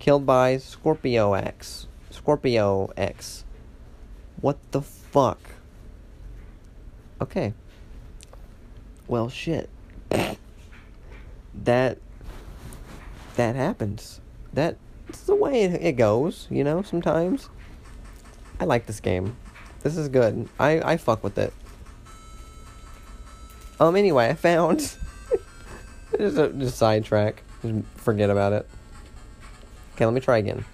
[0.00, 1.86] Killed by Scorpio X.
[2.10, 3.44] Scorpio X.
[4.40, 5.38] What the fuck?
[7.20, 7.54] Okay.
[9.06, 9.70] Well, shit.
[10.10, 11.98] that.
[13.36, 14.20] That happens.
[14.52, 14.76] That's
[15.26, 17.50] the way it, it goes, you know, sometimes.
[18.64, 19.36] I like this game.
[19.82, 20.48] This is good.
[20.58, 21.52] I, I fuck with it.
[23.78, 24.78] Um, anyway, I found.
[26.18, 27.42] just a just sidetrack.
[27.60, 28.66] Just forget about it.
[29.94, 30.64] Okay, let me try again.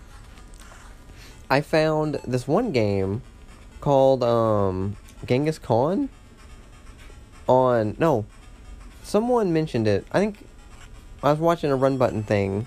[1.50, 3.22] I found this one game
[3.80, 6.08] called um, Genghis Khan
[7.48, 8.24] on no
[9.02, 10.46] someone mentioned it i think
[11.24, 12.64] i was watching a run button thing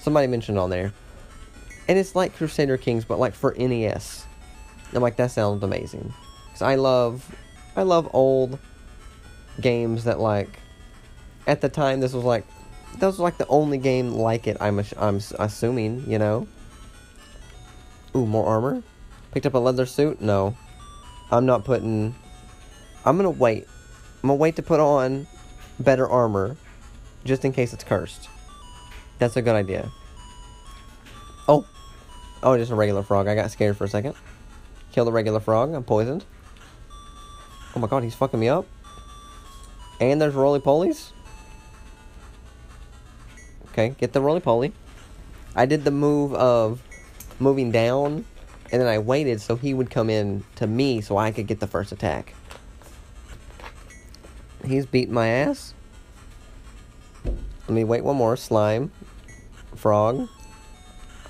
[0.00, 0.94] somebody mentioned on there
[1.88, 4.24] and it's like crusader kings but like for nes
[4.94, 6.12] i'm like that sounds amazing
[6.46, 7.34] because i love
[7.76, 8.58] i love old
[9.60, 10.58] games that like
[11.46, 12.44] at the time this was like
[12.98, 14.56] that was like the only game like it.
[14.60, 16.46] I'm I'm assuming, you know.
[18.16, 18.82] Ooh, more armor.
[19.32, 20.20] Picked up a leather suit.
[20.20, 20.56] No,
[21.30, 22.14] I'm not putting.
[23.04, 23.66] I'm gonna wait.
[24.22, 25.26] I'm gonna wait to put on
[25.80, 26.56] better armor,
[27.24, 28.28] just in case it's cursed.
[29.18, 29.90] That's a good idea.
[31.48, 31.66] Oh,
[32.42, 33.26] oh, just a regular frog.
[33.26, 34.14] I got scared for a second.
[34.94, 35.74] Kill the regular frog.
[35.74, 36.24] I'm poisoned.
[37.74, 38.64] Oh my god, he's fucking me up.
[39.98, 41.10] And there's roly polies.
[43.70, 44.72] Okay, get the roly poly.
[45.56, 46.80] I did the move of
[47.40, 48.24] moving down,
[48.70, 51.58] and then I waited so he would come in to me so I could get
[51.58, 52.36] the first attack.
[54.64, 55.74] He's beating my ass.
[57.24, 58.36] Let me wait one more.
[58.36, 58.92] Slime.
[59.74, 60.28] Frog.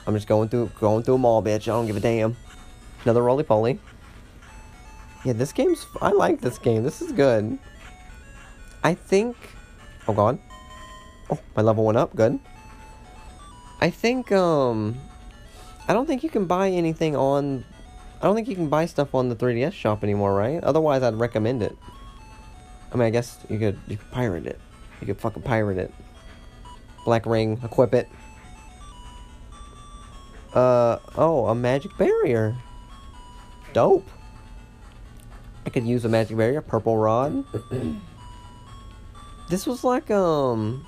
[0.07, 1.63] I'm just going through going through them all, bitch.
[1.63, 2.37] I don't give a damn.
[3.05, 3.79] Another roly poly.
[5.25, 5.87] Yeah, this game's.
[6.03, 6.83] I like this game.
[6.83, 7.59] This is good.
[8.83, 9.37] I think.
[10.09, 10.39] Oh, God.
[11.31, 12.15] Oh, my level went up.
[12.15, 12.39] Good.
[13.81, 14.97] I think um,
[15.89, 17.65] I don't think you can buy anything on.
[18.21, 20.63] I don't think you can buy stuff on the 3DS shop anymore, right?
[20.65, 21.77] Otherwise, I'd recommend it.
[22.93, 24.59] I mean, I guess you could you could pirate it.
[25.01, 25.93] You could fucking pirate it.
[27.05, 28.09] Black ring, equip it.
[30.55, 32.57] Uh oh, a magic barrier.
[33.75, 34.09] Dope.
[35.67, 37.45] I could use a magic barrier, purple rod.
[39.51, 40.87] this was like um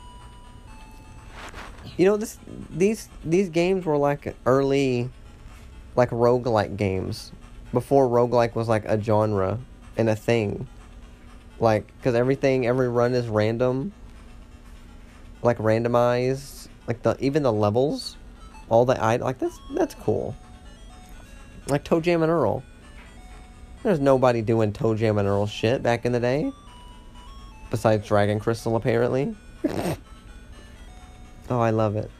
[1.96, 2.38] you know this
[2.70, 5.10] these these games were like early
[5.96, 7.32] like roguelike games.
[7.72, 9.58] Before roguelike was like a genre
[9.96, 10.68] and a thing.
[11.58, 13.92] Like because everything every run is random.
[15.42, 18.16] Like randomized like the even the levels
[18.68, 20.36] all the i like that's that's cool.
[21.68, 22.62] Like ToeJam and Earl
[23.86, 26.52] there's nobody doing ToeJam and Earl shit back in the day
[27.70, 29.34] besides dragon crystal apparently
[31.50, 32.10] oh i love it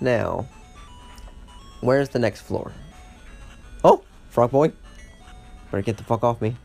[0.00, 0.46] now
[1.80, 2.72] where's the next floor
[3.84, 4.72] oh frog boy
[5.70, 6.56] better get the fuck off me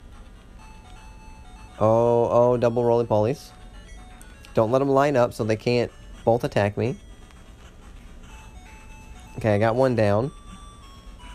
[1.80, 3.50] Oh, oh, double roly polies.
[4.54, 5.92] Don't let them line up so they can't
[6.24, 6.96] both attack me.
[9.38, 10.32] Okay, I got one down.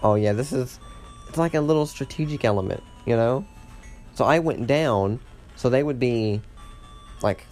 [0.02, 0.78] Oh, yeah, this is...
[1.29, 3.45] It's like a little strategic element, you know?
[4.14, 5.21] So I went down,
[5.57, 6.41] so they would be,
[7.23, 7.47] like,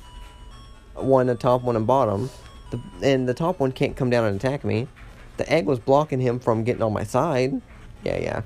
[0.95, 2.31] one at top, one at bottom.
[2.71, 4.89] The, and the top one can't come down and attack me.
[5.37, 7.61] The egg was blocking him from getting on my side.
[8.03, 8.43] Yeah, yeah.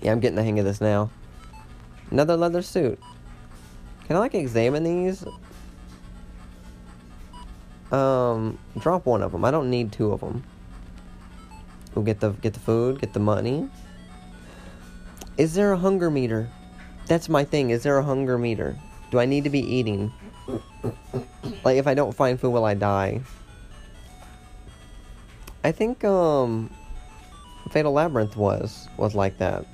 [0.00, 1.10] Yeah, I'm getting the hang of this now.
[2.10, 2.98] Another leather suit.
[4.06, 5.24] Can I like examine these?
[7.92, 9.44] Um, drop one of them.
[9.44, 10.42] I don't need two of them.
[11.94, 13.68] We'll get the get the food, get the money.
[15.36, 16.48] Is there a hunger meter?
[17.06, 17.70] That's my thing.
[17.70, 18.76] Is there a hunger meter?
[19.10, 20.12] Do I need to be eating?
[21.64, 23.20] like if I don't find food, will I die?
[25.64, 26.70] I think um,
[27.70, 29.66] Fatal Labyrinth was was like that.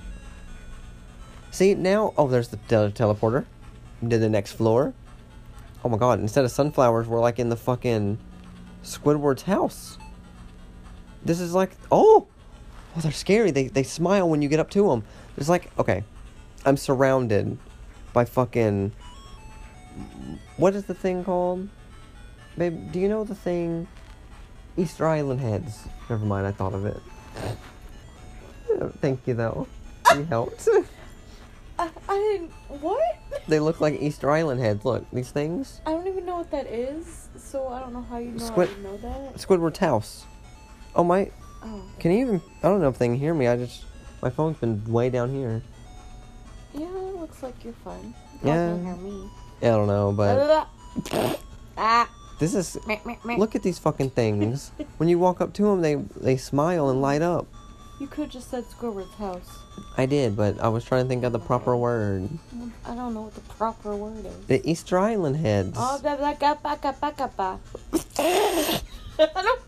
[1.50, 3.44] See now, oh, there's the tele- teleporter
[4.08, 4.94] to the next floor.
[5.84, 8.18] Oh my god, instead of sunflowers, we're like in the fucking
[8.84, 9.98] Squidward's house.
[11.24, 12.28] This is like, oh!
[12.96, 13.50] Oh, they're scary.
[13.50, 15.04] They, they smile when you get up to them.
[15.36, 16.02] There's like, okay,
[16.64, 17.56] I'm surrounded
[18.12, 18.92] by fucking.
[20.56, 21.68] What is the thing called?
[22.58, 23.86] Babe, do you know the thing?
[24.76, 25.86] Easter Island heads.
[26.08, 27.00] Never mind, I thought of it.
[29.00, 29.66] Thank you, though.
[30.14, 30.68] You helped.
[31.78, 32.50] I, I didn't.
[32.80, 33.02] What?
[33.48, 34.84] They look like Easter Island heads.
[34.84, 35.80] Look, these things.
[35.86, 38.82] I don't even know what that is, so I don't know how you know Squid-
[38.82, 39.34] know that.
[39.36, 40.24] Squidward's house.
[40.94, 41.30] Oh my!
[41.62, 42.42] Oh, Can you even?
[42.62, 43.46] I don't know if they can hear me.
[43.46, 43.84] I just
[44.22, 45.62] my phone's been way down here.
[46.74, 48.14] yeah, it looks like you're fine.
[48.42, 48.74] Yeah.
[48.74, 49.30] Can hear me.
[49.60, 50.68] Yeah, I don't know, but
[51.76, 52.08] ah.
[52.38, 52.78] this is.
[53.24, 54.72] Look at these fucking things.
[54.96, 57.46] when you walk up to them, they they smile and light up.
[58.00, 59.58] You could have just said Squidward's house.
[59.98, 62.30] I did, but I was trying to think of the proper word.
[62.86, 64.46] I don't know what the proper word is.
[64.46, 65.76] The Easter Island heads.
[65.78, 67.58] Oh, blah, blah, kappa, kappa, kappa.
[68.18, 68.80] I
[69.18, 69.60] don't-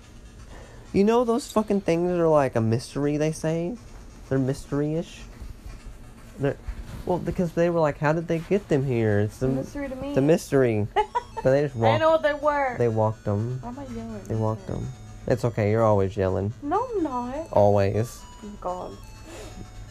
[0.92, 3.16] You know those fucking things are like a mystery.
[3.16, 3.76] They say
[4.28, 5.20] they're mystery-ish.
[6.38, 6.57] They're
[7.07, 9.20] well because they were like, how did they get them here?
[9.20, 10.14] It's It's the a mystery to me.
[10.14, 10.87] the mystery.
[10.94, 12.00] but they just I walked.
[12.00, 12.76] know what they were.
[12.78, 13.59] They walked them.
[13.62, 14.20] Why am I yelling?
[14.28, 14.87] They walked them.
[15.26, 15.70] It's okay.
[15.70, 16.52] You're always yelling.
[16.62, 17.48] No, I'm not.
[17.52, 18.20] Always.
[18.44, 18.96] Oh, God.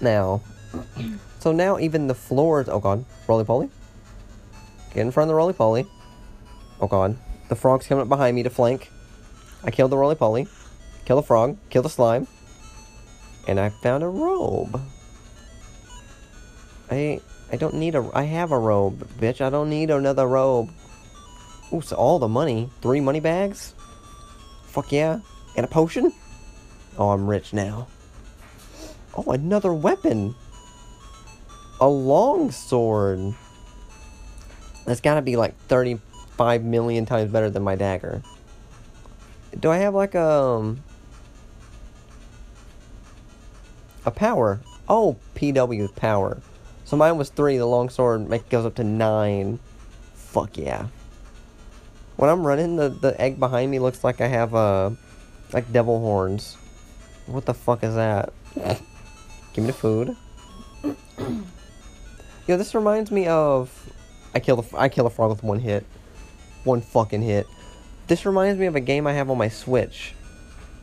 [0.02, 0.42] Now.
[1.40, 2.70] So now even the floors.
[2.70, 3.04] Oh god.
[3.28, 3.70] Roly poly.
[4.94, 5.86] Get in front of the roly poly.
[6.80, 7.18] Oh god.
[7.50, 8.90] The frog's coming up behind me to flank.
[9.64, 10.48] I killed the roly poly.
[11.12, 11.58] Kill the frog.
[11.69, 12.26] Kill the slime.
[13.45, 14.80] And I found a robe.
[16.89, 17.19] I
[17.52, 18.10] I don't need a.
[18.13, 19.41] I have a robe, bitch.
[19.41, 20.69] I don't need another robe.
[21.74, 22.69] Ooh, so all the money.
[22.82, 23.76] Three money bags.
[24.67, 25.19] Fuck yeah.
[25.58, 26.13] And a potion.
[26.97, 27.88] Oh, I'm rich now.
[29.13, 30.34] Oh, another weapon.
[31.82, 33.36] A long sword.
[34.86, 38.21] That's gotta be like 35 million times better than my dagger.
[39.60, 40.84] Do I have like a, um,
[44.06, 44.60] a power?
[44.88, 46.42] Oh, PW power.
[46.86, 47.58] So mine was three.
[47.58, 49.60] The longsword goes up to nine.
[50.14, 50.88] Fuck yeah.
[52.18, 54.92] When I'm running, the, the egg behind me looks like I have uh,
[55.54, 56.58] like devil horns.
[57.26, 58.34] What the fuck is that?
[59.54, 60.16] Give me the food.
[62.48, 63.72] Yo, this reminds me of
[64.34, 65.86] I kill the I kill a frog with one hit,
[66.64, 67.48] one fucking hit.
[68.08, 70.14] This reminds me of a game I have on my Switch.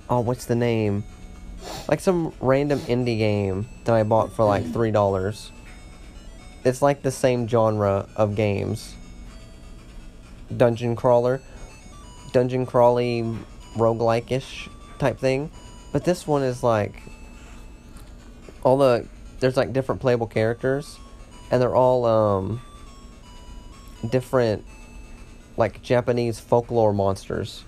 [0.08, 1.04] Oh, what's the name?
[1.88, 5.52] Like some random indie game that I bought for like three dollars.
[6.64, 8.94] It's like the same genre of games.
[10.54, 11.40] Dungeon crawler,
[12.32, 13.22] dungeon crawly,
[13.76, 14.68] roguelike ish
[14.98, 15.50] type thing.
[15.92, 17.02] But this one is like
[18.62, 19.06] all the
[19.40, 20.98] there's like different playable characters,
[21.50, 22.60] and they're all um
[24.10, 24.64] different
[25.56, 27.64] like Japanese folklore monsters,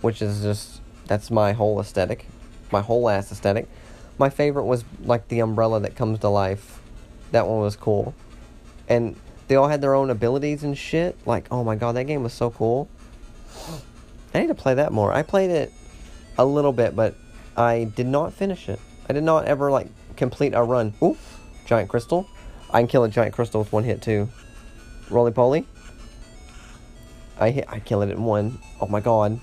[0.00, 2.26] which is just that's my whole aesthetic,
[2.74, 3.68] my whole ass aesthetic.
[4.18, 6.80] My favorite was like the umbrella that comes to life.
[7.30, 8.14] That one was cool,
[8.88, 9.16] and
[9.48, 11.16] they all had their own abilities and shit.
[11.24, 12.88] Like, oh my god, that game was so cool.
[14.34, 15.12] I need to play that more.
[15.12, 15.72] I played it
[16.36, 17.14] a little bit, but
[17.56, 18.80] I did not finish it.
[19.08, 20.94] I did not ever like complete a run.
[21.00, 21.16] Ooh,
[21.66, 22.28] giant crystal.
[22.70, 24.28] I can kill a giant crystal with one hit too.
[25.10, 25.66] Roly poly.
[27.38, 27.66] I hit.
[27.68, 28.58] I kill it in one.
[28.80, 29.40] Oh my god.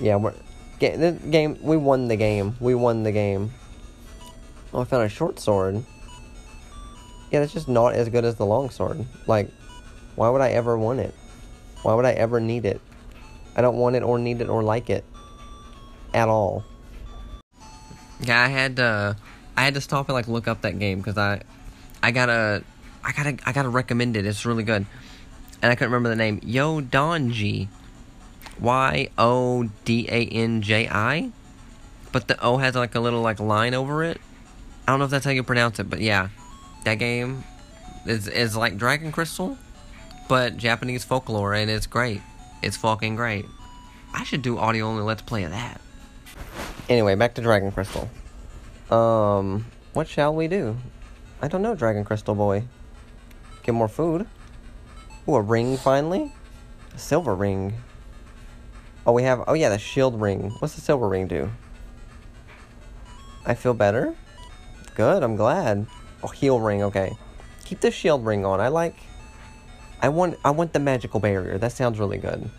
[0.00, 0.34] Yeah, we're
[0.78, 1.58] ga- the game.
[1.62, 2.56] We won the game.
[2.60, 3.52] We won the game.
[4.72, 5.84] Oh, I found a short sword.
[7.30, 9.04] Yeah, that's just not as good as the long sword.
[9.26, 9.50] Like,
[10.14, 11.14] why would I ever want it?
[11.82, 12.80] Why would I ever need it?
[13.56, 15.04] I don't want it or need it or like it
[16.12, 16.64] at all.
[18.20, 19.16] Yeah, I had to,
[19.56, 21.42] I had to stop and like look up that game because I,
[22.02, 22.62] I gotta,
[23.04, 24.26] I gotta, I gotta recommend it.
[24.26, 24.86] It's really good,
[25.62, 26.40] and I couldn't remember the name.
[26.40, 27.68] Yodanji,
[28.60, 31.30] Y O D A N J I,
[32.12, 34.20] but the O has like a little like line over it.
[34.86, 36.28] I don't know if that's how you pronounce it, but yeah,
[36.84, 37.44] that game
[38.06, 39.58] is is like Dragon Crystal,
[40.28, 42.22] but Japanese folklore, and it's great.
[42.62, 43.44] It's fucking great.
[44.14, 45.80] I should do audio only let's play of that.
[46.88, 48.08] Anyway, back to Dragon Crystal.
[48.90, 50.76] Um, what shall we do?
[51.42, 52.64] I don't know, Dragon Crystal boy.
[53.62, 54.26] Get more food.
[55.28, 56.32] Ooh, a ring finally?
[56.94, 57.74] A silver ring.
[59.06, 59.44] Oh, we have.
[59.46, 60.50] Oh, yeah, the shield ring.
[60.58, 61.48] What's the silver ring do?
[63.44, 64.14] I feel better.
[64.96, 65.86] Good, I'm glad.
[66.24, 67.16] Oh, heal ring, okay.
[67.64, 68.60] Keep the shield ring on.
[68.60, 68.96] I like.
[70.02, 70.38] I want.
[70.44, 71.56] I want the magical barrier.
[71.56, 72.50] That sounds really good.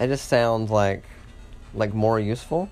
[0.00, 1.04] It just sounds like,
[1.74, 2.70] like more useful.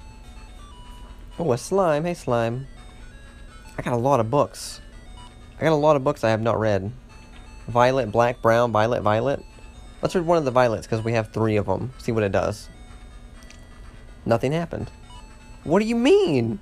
[1.38, 2.04] Oh, a slime.
[2.04, 2.66] Hey, slime.
[3.76, 4.80] I got a lot of books.
[5.58, 6.90] I got a lot of books I have not read.
[7.68, 9.44] Violet, black, brown, violet, violet.
[10.02, 11.92] Let's read one of the violets because we have three of them.
[11.98, 12.68] See what it does.
[14.26, 14.90] Nothing happened.
[15.62, 16.58] What do you mean?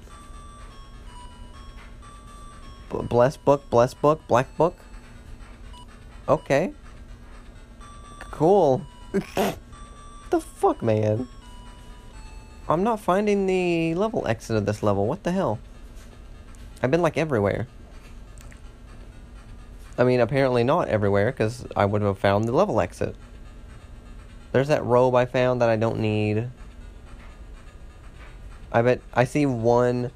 [2.93, 4.77] B- bless book, bless book, black book.
[6.29, 6.75] Okay.
[8.31, 8.83] Cool.
[10.31, 11.27] the fuck, man?
[12.69, 15.07] I'm not finding the level exit of this level.
[15.07, 15.59] What the hell?
[16.83, 17.67] I've been like everywhere.
[19.99, 23.17] I mean, apparently not everywhere because I would have found the level exit.
[24.53, 26.49] There's that robe I found that I don't need.
[28.73, 30.11] I bet I see one,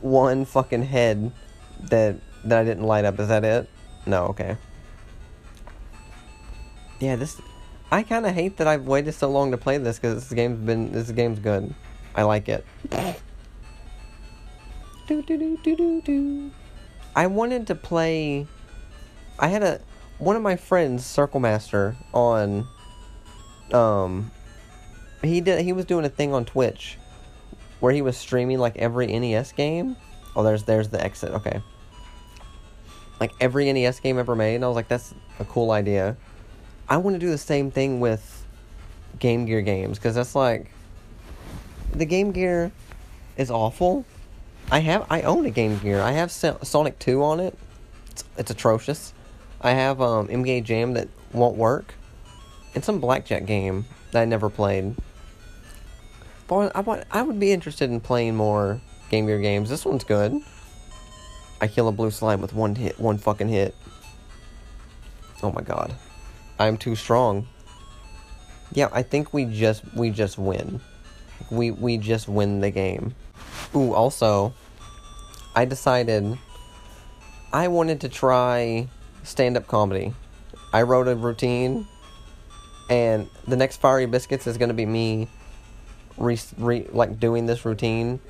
[0.00, 1.32] one fucking head
[1.90, 3.18] that that I didn't light up.
[3.18, 3.68] Is that it?
[4.06, 4.26] No.
[4.26, 4.56] Okay.
[7.00, 7.40] Yeah, this.
[7.90, 10.64] I kind of hate that I've waited so long to play this because this game's
[10.64, 11.74] been this game's good.
[12.14, 12.64] I like it.
[15.06, 16.50] do, do, do, do, do, do.
[17.16, 18.46] I wanted to play.
[19.38, 19.80] I had a
[20.18, 22.68] one of my friends, Circle Master, on.
[23.74, 24.30] Um.
[25.22, 25.64] He did.
[25.64, 26.98] He was doing a thing on Twitch,
[27.80, 29.96] where he was streaming like every NES game.
[30.36, 31.32] Oh, there's there's the exit.
[31.32, 31.60] Okay.
[33.20, 36.16] Like every NES game ever made, and I was like, that's a cool idea.
[36.88, 38.44] I want to do the same thing with
[39.18, 40.70] Game Gear games because that's like
[41.92, 42.72] the Game Gear
[43.36, 44.04] is awful.
[44.70, 46.00] I have I own a Game Gear.
[46.00, 47.56] I have Sonic Two on it.
[48.10, 49.14] It's, it's atrocious.
[49.60, 51.94] I have um, NBA Jam that won't work,
[52.74, 54.94] and some blackjack game that I never played.
[56.46, 59.70] But I want I would be interested in playing more Game Gear games.
[59.70, 60.34] This one's good.
[61.60, 63.74] I kill a blue slime with one hit, one fucking hit.
[65.42, 65.94] Oh my god.
[66.58, 67.46] I'm too strong.
[68.72, 70.80] Yeah, I think we just we just win.
[71.50, 73.14] We we just win the game.
[73.74, 74.54] Ooh, also
[75.54, 76.38] I decided
[77.52, 78.88] I wanted to try
[79.22, 80.12] stand-up comedy.
[80.72, 81.86] I wrote a routine
[82.90, 85.28] and the next Fiery Biscuits is going to be me
[86.16, 88.20] re, re, like doing this routine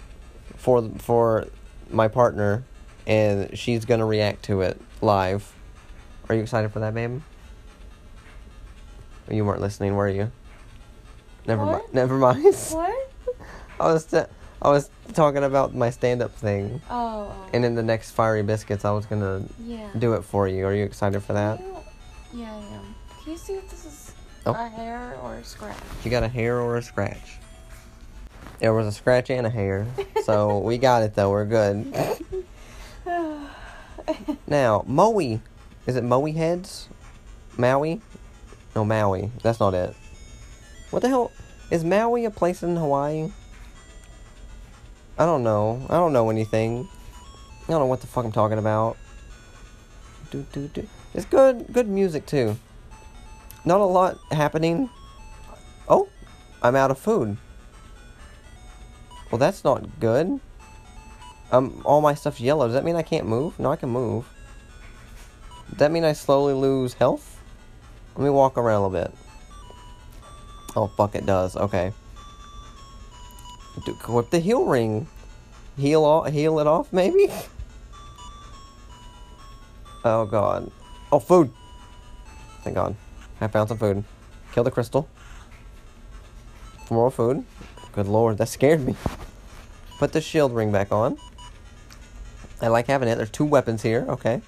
[0.57, 1.47] for for
[1.91, 2.65] my partner
[3.07, 5.53] and she's going to react to it live.
[6.29, 7.21] Are you excited for that, babe?
[9.31, 10.31] You weren't listening, were you?
[11.47, 11.83] Never mind.
[11.93, 12.45] Never mind.
[12.71, 13.11] What?
[13.81, 14.19] I was t-
[14.63, 17.29] I was talking about my stand-up thing, Oh.
[17.31, 17.47] oh.
[17.53, 19.91] and in the next Fiery Biscuits, I was gonna yeah.
[19.99, 20.65] do it for you.
[20.65, 21.59] Are you excited for that?
[21.61, 21.77] You-
[22.41, 22.95] Yeah, I am.
[23.23, 23.84] Can you see if this is
[24.47, 24.53] Oh.
[24.53, 25.77] a hair or a scratch?
[26.05, 27.39] You got a hair or a scratch?
[28.59, 29.87] There was a scratch and a hair,
[30.25, 31.31] so we got it though.
[31.31, 31.93] We're good.
[34.47, 35.41] Now, Maui,
[35.87, 36.89] is it Maui heads?
[37.57, 38.03] Maui?
[38.77, 39.31] No, Maui.
[39.43, 39.97] That's not it.
[40.91, 41.33] What the hell?
[41.71, 43.33] Is Maui a place in Hawaii?
[45.19, 45.87] I don't know.
[45.89, 46.89] I don't know anything.
[47.67, 48.97] I don't know what the fuck I'm talking about.
[50.31, 50.87] Do, do, do.
[51.15, 52.57] It's good, good music too.
[53.65, 54.91] Not a lot happening.
[55.89, 56.09] Oh,
[56.63, 57.37] I'm out of food.
[59.31, 60.41] Well, that's not good.
[61.51, 62.67] Um, all my stuff's yellow.
[62.67, 63.59] Does that mean I can't move?
[63.59, 64.29] No, I can move.
[65.71, 67.41] Does that mean I slowly lose health?
[68.17, 69.19] Let me walk around a little bit.
[70.77, 71.57] Oh, fuck, it does.
[71.57, 71.93] Okay.
[73.85, 75.09] Do, equip the heal ring.
[75.77, 77.29] Heal, all, heal it off, maybe?
[80.07, 80.71] Oh, God.
[81.11, 81.51] Oh, food.
[82.63, 82.95] Thank God.
[83.45, 84.05] I found some food.
[84.53, 85.09] Kill the crystal.
[86.91, 87.45] More food.
[87.93, 88.97] Good lord, that scared me.
[89.99, 91.19] Put the shield ring back on.
[92.61, 93.17] I like having it.
[93.17, 94.05] There's two weapons here.
[94.09, 94.43] Okay.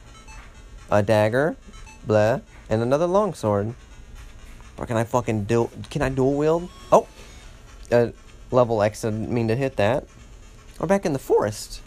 [0.90, 1.56] A dagger.
[2.06, 2.40] Blah.
[2.68, 3.74] And another longsword.
[4.78, 5.70] Or can I fucking dual...
[5.90, 6.68] Can I dual wield?
[6.90, 7.06] Oh!
[7.90, 8.08] Uh,
[8.50, 10.06] level X didn't mean to hit that.
[10.78, 11.80] We're back in the forest.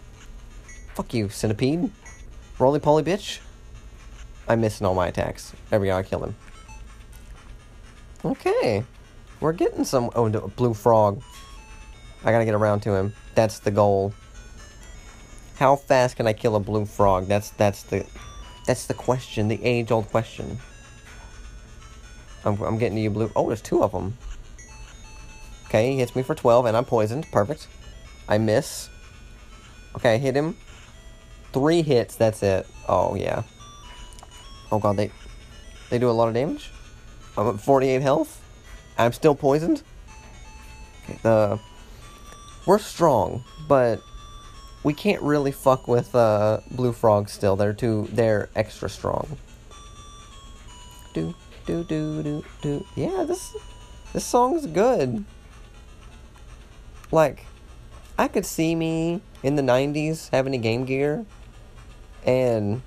[0.94, 1.90] Fuck you, centipede.
[2.58, 3.40] Roly-poly bitch.
[4.48, 5.52] I'm missing all my attacks.
[5.70, 6.34] There we go, I killed him.
[8.24, 8.84] Okay.
[9.40, 10.10] We're getting some...
[10.14, 11.22] Oh, no, blue frog.
[12.24, 13.14] I gotta get around to him.
[13.34, 14.12] That's the goal.
[15.56, 17.26] How fast can I kill a blue frog?
[17.26, 18.06] That's that's the
[18.66, 20.58] that's the question, the age-old question.
[22.44, 23.30] I'm, I'm getting to you, blue.
[23.36, 24.16] Oh, there's two of them.
[25.66, 27.26] Okay, he hits me for 12, and I'm poisoned.
[27.30, 27.68] Perfect.
[28.28, 28.88] I miss.
[29.96, 30.56] Okay, I hit him.
[31.52, 32.66] Three hits, that's it.
[32.88, 33.42] Oh, yeah.
[34.72, 35.10] Oh, God, they...
[35.90, 36.70] They do a lot of damage?
[37.36, 38.42] I'm at 48 health.
[38.98, 39.82] I'm still poisoned.
[41.22, 41.58] The...
[42.66, 44.00] We're strong, but...
[44.82, 47.56] We can't really fuck with uh, blue frogs still.
[47.56, 48.08] They're too...
[48.12, 49.36] They're extra strong.
[51.12, 51.34] Do,
[51.66, 52.86] do, do, do, do.
[52.96, 53.54] Yeah, this...
[54.12, 55.24] This song's good.
[57.10, 57.44] Like...
[58.18, 61.24] I could see me in the 90s having a Game Gear
[62.24, 62.82] and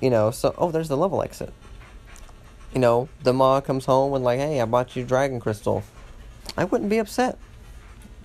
[0.00, 1.52] you know so oh there's the level exit
[2.72, 5.82] you know the ma comes home and like hey i bought you dragon crystal
[6.56, 7.38] i wouldn't be upset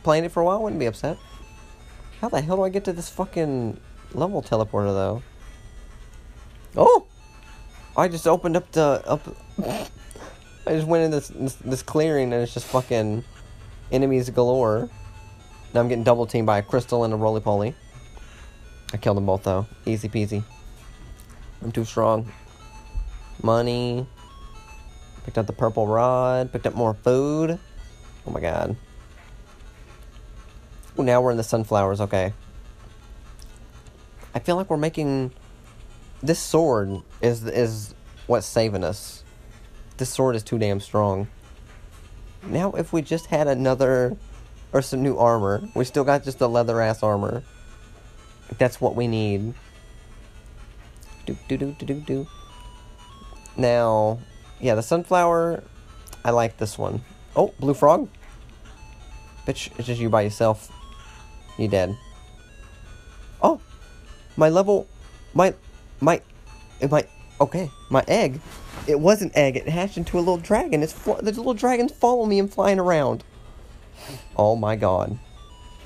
[0.03, 1.17] playing it for a while I wouldn't be upset
[2.21, 3.79] how the hell do i get to this fucking
[4.13, 5.23] level teleporter though
[6.75, 7.05] oh
[7.95, 9.21] i just opened up the up
[10.67, 13.23] i just went in this, this this clearing and it's just fucking
[13.91, 14.89] enemies galore
[15.73, 17.73] now I'm getting double teamed by a crystal and a roly poly.
[18.93, 19.65] I killed them both though.
[19.85, 20.43] Easy peasy.
[21.63, 22.31] I'm too strong.
[23.41, 24.05] Money.
[25.23, 26.51] Picked up the purple rod.
[26.51, 27.59] Picked up more food.
[28.27, 28.75] Oh my god.
[30.99, 32.01] Ooh, now we're in the sunflowers.
[32.01, 32.33] Okay.
[34.35, 35.31] I feel like we're making.
[36.21, 37.93] This sword is is
[38.27, 39.23] what's saving us.
[39.97, 41.27] This sword is too damn strong.
[42.43, 44.17] Now, if we just had another
[44.73, 45.61] or some new armor.
[45.75, 47.43] We still got just the leather ass armor.
[48.57, 49.53] That's what we need.
[51.25, 52.27] Do do do do do do.
[53.55, 54.19] Now,
[54.63, 55.61] yeah, the sunflower.
[56.23, 57.01] I like this one.
[57.35, 58.07] Oh, blue frog.
[59.45, 60.71] Bitch, it's just you by yourself.
[61.57, 61.97] You dead.
[63.41, 63.59] Oh,
[64.37, 64.87] my level,
[65.33, 65.53] my,
[65.99, 66.21] my,
[66.89, 67.05] my.
[67.41, 68.39] Okay, my egg.
[68.87, 69.57] It was an egg.
[69.57, 70.81] It hatched into a little dragon.
[70.81, 73.25] It's the little dragons follow me and flying around.
[74.37, 75.19] Oh my god.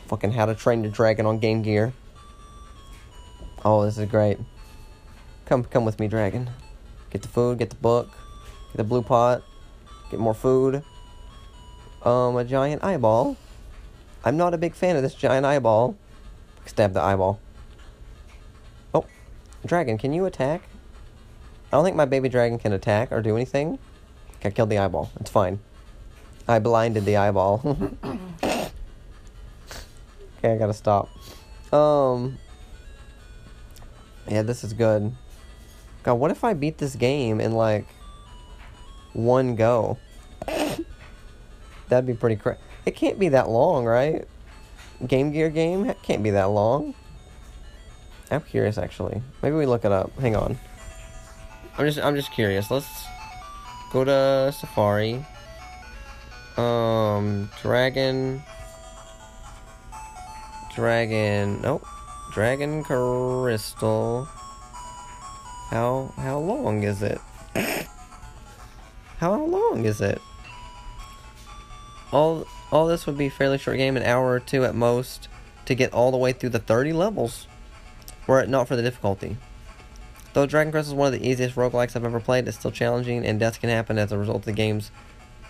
[0.07, 1.93] Fucking How to Train Your Dragon on Game Gear.
[3.65, 4.37] Oh, this is great.
[5.45, 6.51] Come come with me, dragon.
[7.09, 8.09] Get the food, get the book,
[8.77, 9.43] the blue pot,
[10.09, 10.83] get more food.
[12.03, 13.35] Um, a giant eyeball.
[14.23, 15.97] I'm not a big fan of this giant eyeball.
[16.65, 17.39] Stab the eyeball.
[18.93, 19.05] Oh,
[19.65, 20.61] dragon, can you attack?
[21.71, 23.79] I don't think my baby dragon can attack or do anything.
[24.43, 25.11] I killed the eyeball.
[25.19, 25.59] It's fine.
[26.47, 27.61] I blinded the eyeball.
[28.43, 28.71] okay,
[30.43, 31.09] I gotta stop.
[31.73, 32.37] Um.
[34.29, 35.13] Yeah, this is good.
[36.03, 37.85] God, what if I beat this game in like
[39.17, 39.97] one go?
[41.89, 42.59] That'd be pretty crazy.
[42.85, 44.27] It can't be that long, right?
[45.05, 46.93] Game Gear game it can't be that long.
[48.29, 49.21] I'm curious, actually.
[49.41, 50.11] Maybe we look it up.
[50.19, 50.57] Hang on.
[51.77, 52.69] I'm just, I'm just curious.
[52.69, 53.05] Let's
[53.91, 55.25] go to Safari.
[56.57, 58.41] Um, dragon.
[60.75, 61.61] Dragon.
[61.61, 61.85] Nope.
[62.33, 64.27] Dragon crystal.
[65.69, 67.19] How how long is it?
[69.17, 70.21] How long is it?
[72.11, 75.27] All all this would be fairly short game, an hour or two at most,
[75.65, 77.47] to get all the way through the 30 levels,
[78.25, 79.37] were it not for the difficulty.
[80.33, 83.25] Though Dragon Quest is one of the easiest roguelikes I've ever played, it's still challenging,
[83.25, 84.91] and death can happen as a result of the game's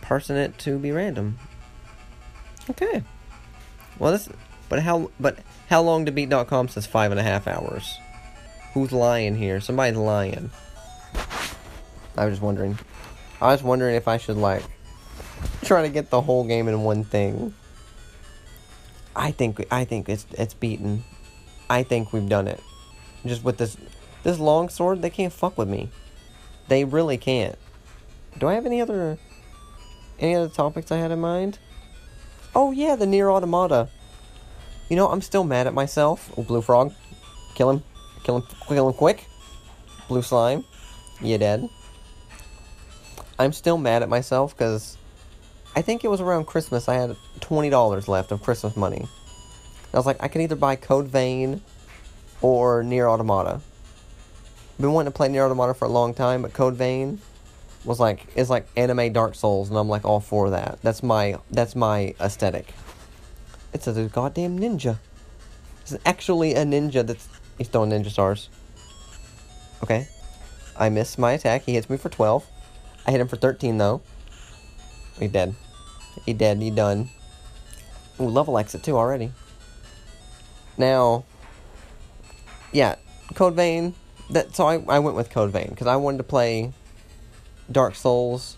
[0.01, 1.39] parsing it to be random.
[2.69, 3.03] Okay.
[3.99, 4.29] Well, this.
[4.69, 5.11] But how?
[5.19, 5.39] But
[5.69, 7.97] how long to beat.com says five and a half hours.
[8.73, 9.59] Who's lying here?
[9.59, 10.51] Somebody's lying.
[12.15, 12.77] I was just wondering.
[13.41, 14.63] I was wondering if I should like
[15.63, 17.53] try to get the whole game in one thing.
[19.15, 21.03] I think I think it's it's beaten.
[21.69, 22.61] I think we've done it.
[23.25, 23.77] Just with this
[24.23, 25.89] this long sword, they can't fuck with me.
[26.67, 27.57] They really can't.
[28.37, 29.17] Do I have any other
[30.19, 31.59] any other topics I had in mind?
[32.55, 33.89] Oh yeah, the Nier Automata.
[34.89, 36.31] You know, I'm still mad at myself.
[36.37, 36.93] Oh, blue frog.
[37.55, 37.83] Kill him.
[38.23, 39.27] Kill him kill him quick.
[40.07, 40.63] Blue slime.
[41.21, 41.69] You dead.
[43.39, 44.97] I'm still mad at myself because
[45.75, 49.07] I think it was around Christmas I had $20 left of Christmas money.
[49.93, 51.61] I was like, I can either buy Code Vein
[52.41, 53.61] or Nier Automata.
[54.79, 57.19] Been wanting to play Nier Automata for a long time, but Code Vein
[57.85, 60.79] was like is like anime Dark Souls, and I'm like all for that.
[60.83, 62.73] That's my that's my aesthetic.
[63.73, 64.97] It's a goddamn ninja.
[65.81, 67.27] It's actually a ninja that's
[67.57, 68.49] he's throwing ninja stars.
[69.81, 70.07] Okay.
[70.75, 71.63] I miss my attack.
[71.63, 72.45] He hits me for 12.
[73.07, 74.01] I hit him for 13 though.
[75.17, 75.55] He dead.
[76.25, 76.61] He dead.
[76.61, 77.09] He done.
[78.19, 79.31] Ooh, level exit too already.
[80.77, 81.23] Now,
[82.71, 82.95] yeah,
[83.33, 83.95] Code Vein.
[84.29, 86.73] That so I I went with Code Vein because I wanted to play
[87.71, 88.57] Dark Souls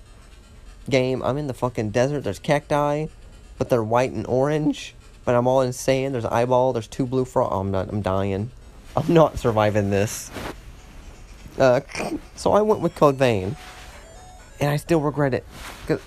[0.90, 1.22] game.
[1.22, 2.24] I'm in the fucking desert.
[2.24, 3.06] There's cacti,
[3.58, 4.96] but they're white and orange.
[5.26, 6.16] But I'm all in sand.
[6.16, 6.74] There's eyeball.
[6.74, 7.52] There's two blue frogs.
[7.54, 7.90] Oh, I'm not.
[7.90, 8.50] I'm dying.
[8.96, 10.32] I'm not surviving this.
[11.58, 11.82] Uh,
[12.36, 13.56] so I went with Code Vein,
[14.60, 15.46] and I still regret it.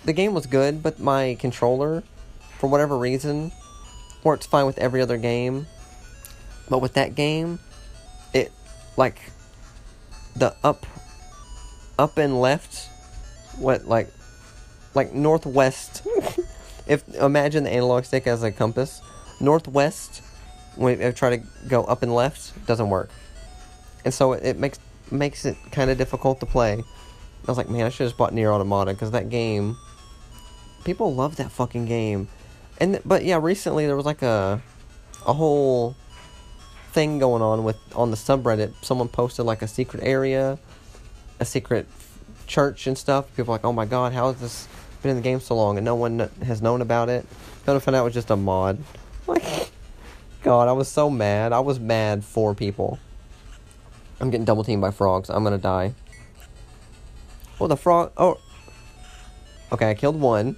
[0.05, 2.03] The game was good, but my controller,
[2.59, 3.53] for whatever reason,
[4.23, 5.67] works fine with every other game.
[6.69, 7.59] But with that game,
[8.33, 8.53] it
[8.97, 9.19] like
[10.37, 10.87] the up,
[11.99, 12.89] up and left,
[13.59, 14.09] what like,
[14.95, 16.07] like northwest.
[16.87, 19.01] if imagine the analog stick as a compass,
[19.41, 20.23] northwest.
[20.75, 23.11] When I try to go up and left, doesn't work,
[24.07, 24.79] and so it, it makes
[25.11, 26.83] makes it kind of difficult to play.
[27.47, 29.77] I was like, man, I should have bought Nier Automata because that game,
[30.85, 32.29] people love that fucking game,
[32.79, 34.63] and but yeah, recently there was like a,
[35.27, 35.97] a whole
[36.93, 38.73] thing going on with on the subreddit.
[38.85, 40.59] Someone posted like a secret area,
[41.41, 41.87] a secret
[42.47, 43.35] church and stuff.
[43.37, 44.69] People like, oh my god, how has this
[45.03, 47.27] been in the game so long and no one has known about it?
[47.65, 48.79] Then I found out it was just a mod.
[49.25, 49.71] Like,
[50.43, 51.53] God, I was so mad.
[51.53, 52.99] I was mad for people.
[54.19, 55.31] I'm getting double teamed by frogs.
[55.31, 55.95] I'm gonna die.
[57.63, 58.11] Oh, the frog.
[58.17, 58.41] Oh.
[59.71, 60.57] Okay, I killed one.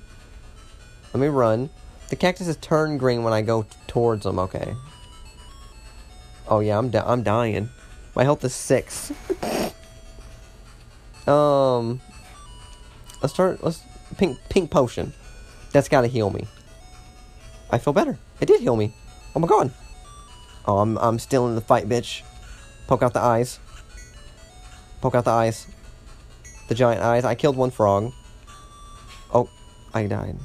[1.13, 1.69] Let me run.
[2.09, 4.39] The cactuses turn green when I go towards them.
[4.39, 4.75] Okay.
[6.49, 7.69] Oh yeah, I'm di- I'm dying.
[8.17, 9.13] My health is six.
[11.27, 12.01] um.
[13.21, 13.63] Let's start.
[13.63, 13.83] Let's
[14.17, 15.13] pink pink potion.
[15.73, 16.47] That's gotta heal me.
[17.71, 18.19] I feel better.
[18.41, 18.95] It did heal me.
[19.37, 19.75] Oh my god.
[20.65, 22.23] Oh, I'm I'm still in the fight, bitch.
[22.87, 23.59] Poke out the eyes.
[25.03, 25.67] Poke out the eyes.
[26.69, 27.25] The giant eyes.
[27.25, 28.13] I killed one frog.
[29.33, 29.49] Oh,
[29.93, 30.39] I died.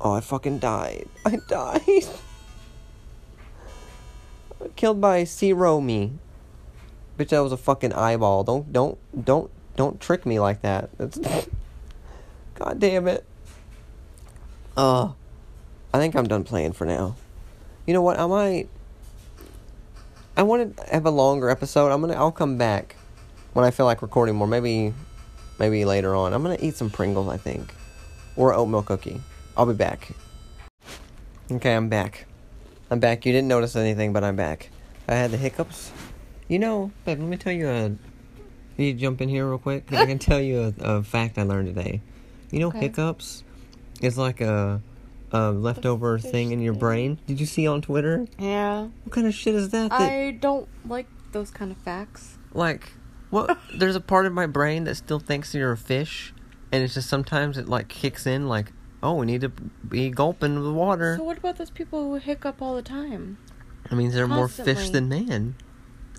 [0.00, 1.08] Oh, I fucking died.
[1.24, 1.82] I died.
[4.76, 6.12] Killed by Zero Me.
[7.16, 8.44] Bitch, that was a fucking eyeball.
[8.44, 10.90] Don't, don't, don't, don't trick me like that.
[10.98, 11.18] That's.
[12.54, 13.24] God damn it.
[14.76, 15.12] Uh,
[15.92, 17.16] I think I'm done playing for now.
[17.86, 18.18] You know what?
[18.18, 18.68] I might.
[20.36, 21.90] I want to have a longer episode.
[21.90, 22.14] I'm gonna.
[22.14, 22.94] I'll come back
[23.54, 24.46] when I feel like recording more.
[24.46, 24.94] Maybe,
[25.58, 26.32] maybe later on.
[26.32, 27.28] I'm gonna eat some Pringles.
[27.28, 27.74] I think,
[28.36, 29.20] or oatmeal cookie.
[29.56, 30.08] I'll be back.
[31.50, 32.26] Okay, I'm back.
[32.90, 33.24] I'm back.
[33.26, 34.70] You didn't notice anything, but I'm back.
[35.08, 35.90] I had the hiccups.
[36.48, 37.18] You know, babe.
[37.20, 37.92] Let me tell you a.
[38.76, 39.86] Need to jump in here real quick.
[39.88, 42.00] 'Cause I can tell you a, a fact I learned today.
[42.52, 42.78] You know, Okay.
[42.80, 43.42] hiccups
[44.00, 44.80] is like a,
[45.32, 47.18] a leftover thing in your brain.
[47.26, 48.26] Did you see on Twitter?
[48.38, 48.82] Yeah.
[49.02, 49.90] What kind of shit is that?
[49.90, 52.38] that I don't like those kind of facts.
[52.54, 52.92] like,
[53.30, 53.58] what?
[53.74, 56.32] There's a part of my brain that still thinks you're a fish,
[56.72, 58.72] and it's just sometimes it like kicks in like,
[59.02, 61.16] oh, we need to be gulping the water.
[61.16, 63.38] So what about those people who hiccup all the time?
[63.90, 65.56] I mean, they're more fish than man.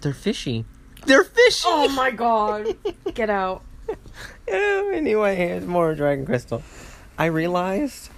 [0.02, 0.66] They're fishy.
[1.06, 1.68] They're fishy.
[1.68, 2.76] Oh my god.
[3.14, 3.64] Get out.
[4.48, 6.62] Yeah, anyway, here's more Dragon Crystal.
[7.18, 8.10] I realized,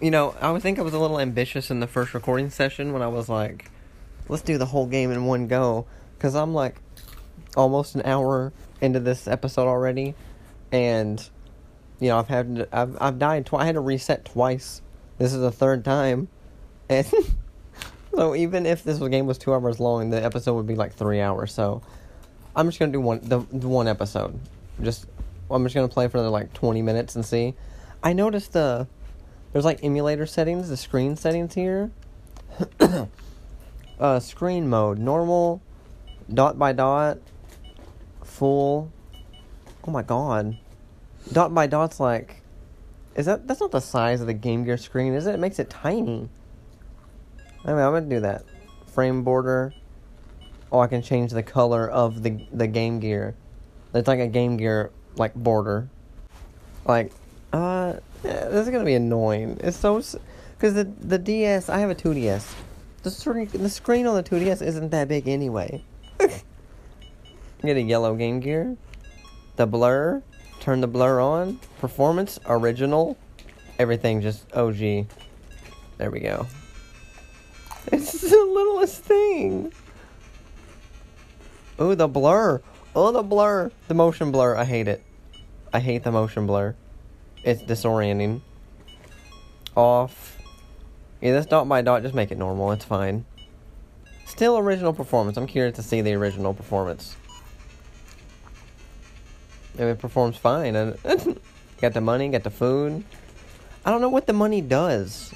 [0.00, 2.92] you know, I would think I was a little ambitious in the first recording session
[2.92, 3.70] when I was like,
[4.28, 5.86] let's do the whole game in one go.
[6.16, 6.76] Because I'm like
[7.56, 10.14] almost an hour into this episode already.
[10.72, 11.26] And,
[12.00, 13.62] you know, I've had, I've, I've died twice.
[13.62, 14.82] I had to reset twice.
[15.18, 16.28] This is the third time.
[16.88, 17.06] And
[18.14, 21.20] so even if this game was two hours long, the episode would be like three
[21.20, 21.52] hours.
[21.52, 21.82] So
[22.56, 24.38] I'm just gonna do one the, the one episode.
[24.82, 25.06] Just
[25.50, 27.54] I'm just gonna play for another like 20 minutes and see.
[28.02, 28.86] I noticed the
[29.52, 31.90] there's like emulator settings, the screen settings here.
[34.00, 35.62] uh, screen mode, normal,
[36.32, 37.18] dot by dot,
[38.34, 38.92] full.
[39.86, 40.56] Oh my god,
[41.32, 42.42] dot by dot's like,
[43.14, 45.34] is that that's not the size of the Game Gear screen, is it?
[45.34, 46.28] It makes it tiny.
[47.64, 48.44] Anyway, I'm gonna do that.
[48.86, 49.72] Frame border.
[50.72, 53.36] Oh, I can change the color of the the Game Gear.
[53.92, 55.88] It's like a Game Gear like border.
[56.84, 57.12] Like,
[57.52, 59.58] uh, this is gonna be annoying.
[59.62, 60.02] It's so
[60.56, 61.68] because the the DS.
[61.68, 62.52] I have a 2DS.
[63.02, 65.84] The screen the screen on the 2DS isn't that big anyway.
[67.64, 68.76] Get a yellow Game Gear.
[69.56, 70.22] The blur.
[70.60, 71.60] Turn the blur on.
[71.78, 73.16] Performance original.
[73.78, 75.06] Everything just OG.
[75.98, 76.46] There we go.
[77.92, 79.70] It's the littlest thing.
[81.78, 82.62] Ooh, the blur.
[82.96, 83.70] Oh, the blur.
[83.88, 84.56] The motion blur.
[84.56, 85.04] I hate it.
[85.70, 86.74] I hate the motion blur.
[87.42, 88.40] It's disorienting.
[89.76, 90.38] Off.
[91.20, 92.72] Yeah, this dot by dot, just make it normal.
[92.72, 93.26] It's fine.
[94.24, 95.36] Still original performance.
[95.36, 97.16] I'm curious to see the original performance.
[99.78, 100.76] It performs fine.
[100.76, 100.96] And
[101.80, 103.04] got the money, got the food.
[103.84, 105.32] I don't know what the money does.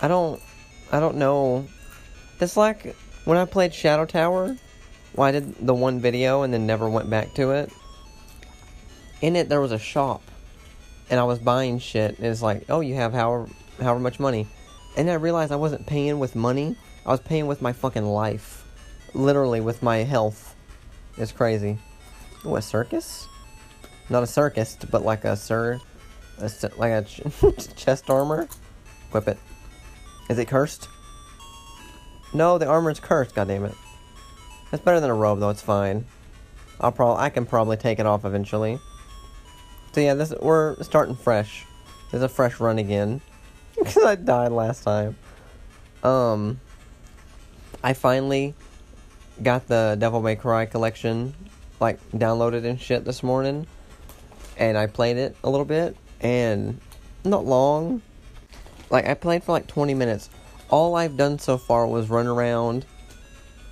[0.00, 0.40] I don't
[0.92, 1.66] I don't know.
[2.40, 4.56] It's like when I played Shadow Tower.
[5.18, 7.70] I did the one video and then never went back to it.
[9.20, 10.22] In it, there was a shop,
[11.10, 12.16] and I was buying shit.
[12.16, 14.46] And it's like, oh, you have however however much money,
[14.96, 16.76] and I realized I wasn't paying with money.
[17.04, 18.64] I was paying with my fucking life,
[19.12, 20.54] literally with my health.
[21.18, 21.78] It's crazy.
[22.42, 23.28] What a circus?
[24.08, 25.80] Not a circus, but like a sir,
[26.38, 28.48] a, like a ch- chest armor.
[29.12, 29.38] Whip it.
[30.28, 30.88] Is it cursed?
[32.32, 33.34] No, the armor is cursed.
[33.34, 33.74] God damn it.
[34.72, 35.50] It's better than a robe, though.
[35.50, 36.06] It's fine.
[36.80, 38.78] I'll probably I can probably take it off eventually.
[39.92, 41.66] So yeah, this we're starting fresh.
[42.10, 43.20] There's a fresh run again
[43.78, 45.16] because I died last time.
[46.02, 46.60] Um,
[47.82, 48.54] I finally
[49.42, 51.34] got the Devil May Cry collection
[51.80, 53.66] like downloaded and shit this morning,
[54.56, 56.80] and I played it a little bit and
[57.24, 58.02] not long.
[58.90, 60.30] Like I played for like 20 minutes.
[60.68, 62.84] All I've done so far was run around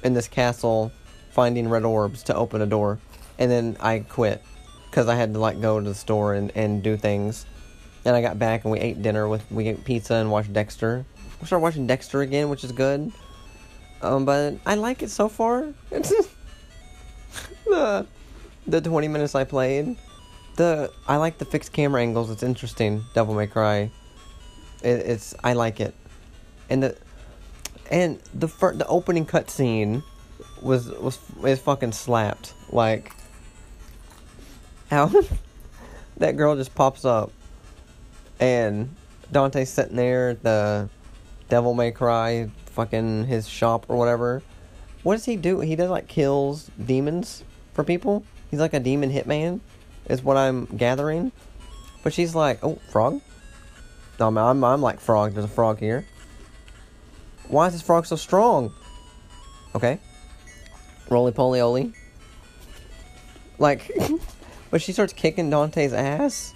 [0.02, 0.92] in this castle
[1.30, 2.98] finding red orbs to open a door
[3.38, 4.42] and then I quit
[4.90, 7.46] because I had to like go to the store and, and do things.
[8.04, 11.04] And I got back and we ate dinner with we ate pizza and watched Dexter.
[11.40, 13.12] We started watching Dexter again, which is good.
[14.02, 15.68] Um, but I like it so far.
[17.66, 18.06] The
[18.66, 19.96] the twenty minutes I played.
[20.56, 22.30] The I like the fixed camera angles.
[22.30, 23.04] It's interesting.
[23.14, 23.90] Devil May Cry.
[24.82, 25.94] It, it's I like it,
[26.70, 26.96] and the
[27.90, 30.02] and the fir- the opening cutscene
[30.62, 32.54] was was is fucking slapped.
[32.70, 33.12] Like
[34.90, 35.10] how
[36.16, 37.30] that girl just pops up
[38.40, 38.94] and
[39.30, 40.88] Dante's sitting there the
[41.48, 44.42] Devil May Cry fucking his shop or whatever.
[45.08, 45.60] What does he do?
[45.60, 47.42] He does like kills demons
[47.72, 48.24] for people.
[48.50, 49.60] He's like a demon hitman,
[50.04, 51.32] is what I'm gathering.
[52.02, 53.22] But she's like, oh, frog.
[54.20, 55.32] No, I'm, I'm, I'm like frog.
[55.32, 56.04] There's a frog here.
[57.46, 58.70] Why is this frog so strong?
[59.74, 59.98] Okay.
[61.08, 61.94] Roly poly oly.
[63.58, 63.90] Like,
[64.70, 66.52] but she starts kicking Dante's ass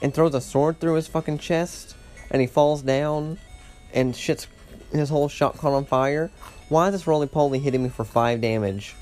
[0.00, 1.96] and throws a sword through his fucking chest
[2.30, 3.38] and he falls down
[3.92, 4.46] and shit's
[4.92, 6.30] his whole shop caught on fire.
[6.72, 8.96] Why is this roly poly hitting me for five damage?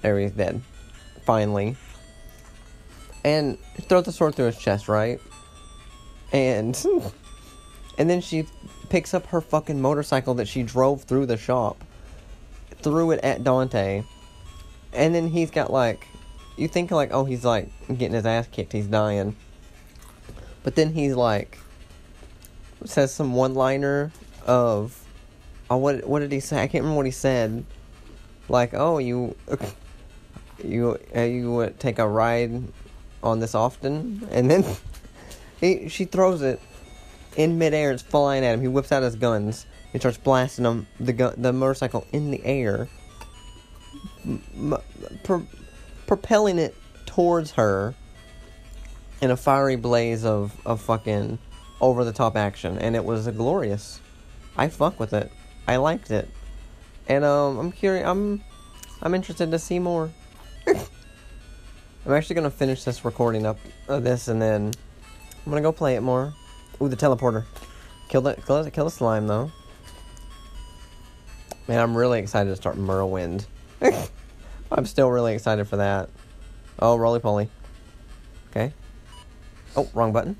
[0.00, 0.62] There he's dead.
[1.26, 1.76] Finally.
[3.22, 5.20] And throws the sword through his chest, right?
[6.32, 6.74] And
[7.98, 8.46] and then she
[8.88, 11.84] picks up her fucking motorcycle that she drove through the shop,
[12.80, 14.02] threw it at Dante,
[14.94, 16.06] and then he's got like,
[16.56, 19.36] you think like, oh, he's like getting his ass kicked, he's dying,
[20.62, 21.58] but then he's like,
[22.86, 24.10] says some one-liner
[24.46, 25.04] of,
[25.70, 26.62] oh, what what did he say?
[26.62, 27.64] I can't remember what he said.
[28.48, 29.36] Like, oh, you,
[30.64, 32.62] you, uh, you take a ride
[33.22, 34.64] on this often, and then
[35.60, 36.60] he she throws it
[37.36, 37.92] in midair.
[37.92, 38.60] It's flying at him.
[38.60, 39.66] He whips out his guns.
[39.92, 42.88] He starts blasting him the gun, the motorcycle in the air,
[44.26, 44.76] m-
[45.24, 45.46] pro-
[46.06, 46.74] propelling it
[47.06, 47.94] towards her
[49.20, 51.38] in a fiery blaze of of fucking
[51.80, 54.00] over the top action, and it was glorious.
[54.56, 55.30] I fuck with it.
[55.68, 56.26] I liked it,
[57.08, 58.06] and um, I'm curious.
[58.06, 58.42] I'm
[59.02, 60.10] I'm interested to see more.
[60.66, 64.72] I'm actually gonna finish this recording up of this, and then
[65.44, 66.32] I'm gonna go play it more.
[66.80, 67.44] Ooh, the teleporter.
[68.08, 69.52] Kill the kill kill the slime though.
[71.68, 73.44] Man, I'm really excited to start Morrowind.
[74.72, 76.08] I'm still really excited for that.
[76.78, 77.50] Oh, roly poly.
[78.50, 78.72] Okay.
[79.76, 80.36] Oh, wrong button.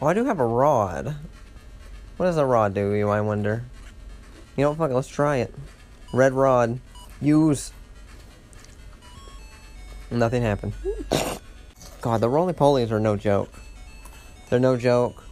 [0.00, 1.14] Oh, I do have a rod.
[2.16, 3.62] What does a rod do, you I wonder?
[4.58, 5.54] You know fuck let's try it.
[6.12, 6.80] Red rod.
[7.20, 7.72] Use.
[10.10, 10.72] Nothing happened.
[12.00, 13.52] God, the roly polies are no joke.
[14.50, 15.22] They're no joke.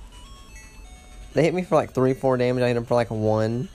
[1.32, 2.62] They hit me for like 3 4 damage.
[2.62, 3.68] I hit them for like 1.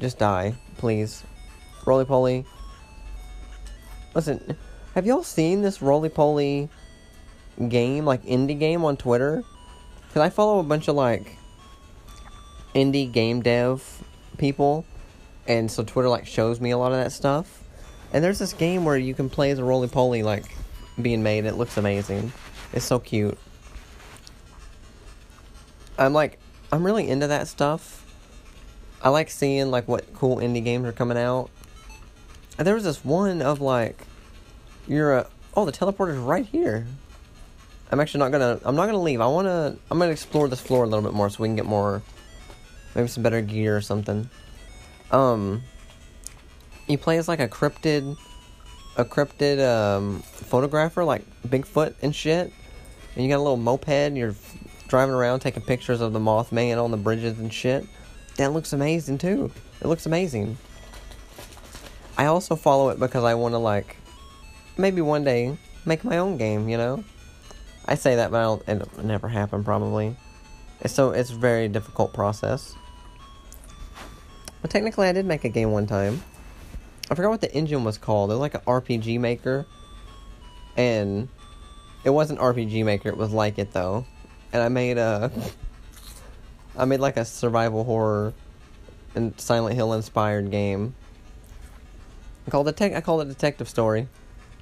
[0.00, 1.24] Just die, please.
[1.86, 2.44] Roly poly.
[4.14, 4.54] Listen,
[4.96, 6.68] have y'all seen this roly poly
[7.70, 9.42] game, like indie game on Twitter?
[10.08, 11.37] Because I follow a bunch of like
[12.78, 14.02] indie game dev
[14.38, 14.84] people,
[15.46, 17.64] and so Twitter like shows me a lot of that stuff.
[18.12, 20.44] And there's this game where you can play as a roly poly like
[21.00, 21.44] being made.
[21.44, 22.32] It looks amazing.
[22.72, 23.36] It's so cute.
[25.98, 26.38] I'm like,
[26.70, 28.06] I'm really into that stuff.
[29.02, 31.50] I like seeing like what cool indie games are coming out.
[32.56, 34.06] And there was this one of like,
[34.86, 36.86] you're a oh the teleporter's right here.
[37.90, 39.20] I'm actually not gonna I'm not gonna leave.
[39.20, 41.66] I wanna I'm gonna explore this floor a little bit more so we can get
[41.66, 42.02] more
[42.94, 44.28] maybe some better gear or something.
[45.10, 45.62] Um,
[46.86, 48.16] you play as like a cryptid
[48.98, 52.52] a cryptid um, photographer like Bigfoot and shit.
[53.14, 54.34] And you got a little moped and you're
[54.88, 57.86] driving around taking pictures of the Mothman on the bridges and shit.
[58.36, 59.50] That looks amazing too.
[59.80, 60.58] It looks amazing.
[62.16, 63.96] I also follow it because I want to like
[64.76, 67.04] maybe one day make my own game, you know?
[67.86, 70.16] I say that but it'll never happen probably.
[70.86, 72.74] So it's a very difficult process.
[74.60, 76.22] But technically I did make a game one time.
[77.10, 78.30] I forgot what the engine was called.
[78.30, 79.66] It was like an RPG maker.
[80.76, 81.28] And
[82.04, 84.06] it wasn't RPG maker, it was like it though.
[84.52, 85.30] And I made a
[86.76, 88.32] I made like a survival horror
[89.14, 90.94] and Silent Hill inspired game.
[92.46, 94.08] I called it I called it Detective Story.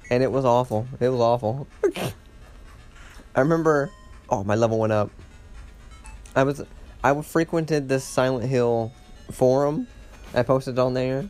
[0.09, 0.87] And it was awful.
[0.99, 1.67] It was awful.
[3.35, 3.91] I remember
[4.29, 5.11] oh my level went up.
[6.35, 6.63] I was
[7.03, 8.91] I frequented this Silent Hill
[9.31, 9.87] forum.
[10.33, 11.27] I posted on there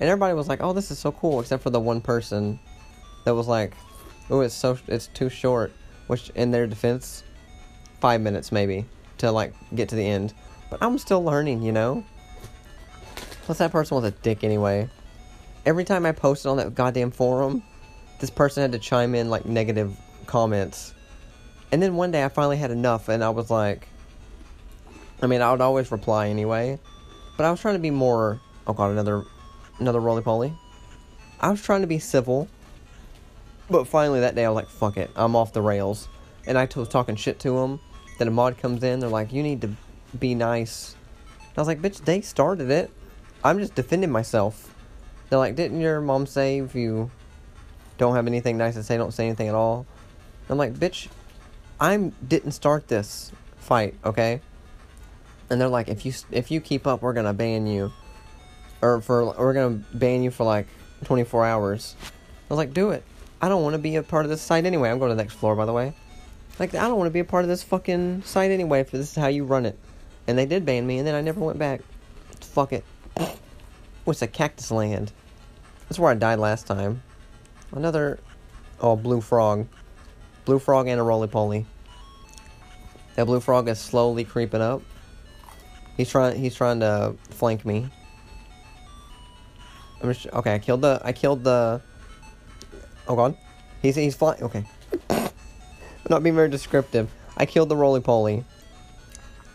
[0.00, 2.58] and everybody was like, "Oh, this is so cool," except for the one person
[3.24, 3.74] that was like,
[4.30, 5.72] "Oh, it's so it's too short."
[6.06, 7.24] Which, in their defense,
[8.00, 8.84] five minutes maybe
[9.18, 10.34] to like get to the end.
[10.70, 12.04] But I'm still learning, you know.
[13.44, 14.88] Plus, that person was a dick anyway.
[15.64, 17.62] Every time I posted on that goddamn forum,
[18.20, 20.94] this person had to chime in like negative comments.
[21.72, 23.88] And then one day I finally had enough, and I was like,
[25.22, 26.78] I mean, I would always reply anyway,
[27.36, 28.40] but I was trying to be more.
[28.66, 29.24] Oh god, another
[29.78, 30.52] another roly poly.
[31.40, 32.48] I was trying to be civil,
[33.68, 36.08] but finally that day I was like, fuck it, I'm off the rails.
[36.46, 37.80] And I was talking shit to them.
[38.18, 39.70] Then a mod comes in, they're like, you need to
[40.18, 40.94] be nice.
[41.38, 42.90] And I was like, bitch, they started it.
[43.44, 44.74] I'm just defending myself.
[45.28, 47.10] They're like, didn't your mom say if you
[47.98, 49.86] don't have anything nice to say, don't say anything at all?
[50.48, 51.08] I'm like, bitch,
[51.80, 54.40] I didn't start this fight, okay?
[55.48, 57.92] And they're like, if you if you keep up, we're gonna ban you
[58.82, 60.66] or for we're gonna ban you for like
[61.04, 61.96] 24 hours.
[62.02, 63.02] I was like, do it.
[63.40, 64.90] I don't want to be a part of this site anyway.
[64.90, 65.92] I'm going to the next floor, by the way.
[66.58, 68.80] Like, I don't want to be a part of this fucking site anyway.
[68.80, 69.78] If this is how you run it,
[70.26, 71.82] and they did ban me, and then I never went back.
[72.40, 72.84] Fuck it.
[74.04, 75.12] What's a cactus land?
[75.88, 77.02] That's where I died last time.
[77.72, 78.18] Another,
[78.80, 79.66] oh, blue frog,
[80.44, 81.66] blue frog and a roly poly.
[83.16, 84.82] That blue frog is slowly creeping up.
[85.96, 86.38] He's trying.
[86.38, 87.88] He's trying to flank me.
[90.02, 91.80] I'm just, okay, I killed the, I killed the,
[93.08, 93.36] oh god.
[93.80, 94.64] He's, he's flying, okay.
[96.10, 97.10] Not being very descriptive.
[97.36, 98.44] I killed the roly-poly.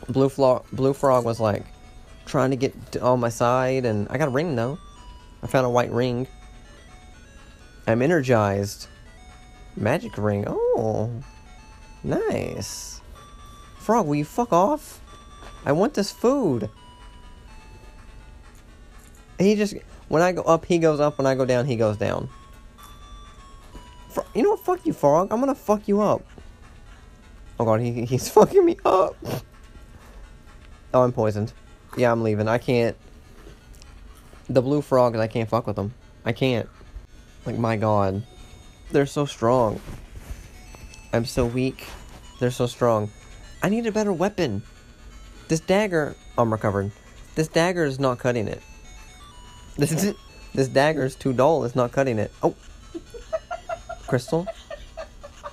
[0.09, 1.63] Blue, Flo Blue Frog was like,
[2.25, 4.77] trying to get on my side, and I got a ring though.
[5.43, 6.27] I found a white ring.
[7.87, 8.87] I'm energized.
[9.75, 10.45] Magic ring.
[10.47, 11.11] Oh,
[12.03, 13.01] nice.
[13.79, 15.00] Frog, will you fuck off?
[15.65, 16.69] I want this food.
[19.39, 19.75] He just
[20.07, 21.17] when I go up, he goes up.
[21.17, 22.29] When I go down, he goes down.
[24.35, 24.59] you know what?
[24.59, 25.29] Fuck you, Frog.
[25.31, 26.21] I'm gonna fuck you up.
[27.59, 29.15] Oh god, he, he's fucking me up.
[30.93, 31.53] Oh, I'm poisoned.
[31.95, 32.47] Yeah, I'm leaving.
[32.47, 32.97] I can't.
[34.49, 35.93] The blue frogs, I can't fuck with them.
[36.25, 36.67] I can't.
[37.45, 38.23] Like, my god.
[38.91, 39.79] They're so strong.
[41.13, 41.87] I'm so weak.
[42.39, 43.11] They're so strong.
[43.63, 44.63] I need a better weapon.
[45.51, 46.15] This dagger.
[46.37, 46.93] I'm recovered.
[47.35, 48.61] This dagger is not cutting it.
[49.77, 50.15] This is
[50.55, 51.65] this dagger is too dull.
[51.65, 52.31] It's not cutting it.
[52.41, 52.55] Oh,
[54.07, 54.47] Crystal.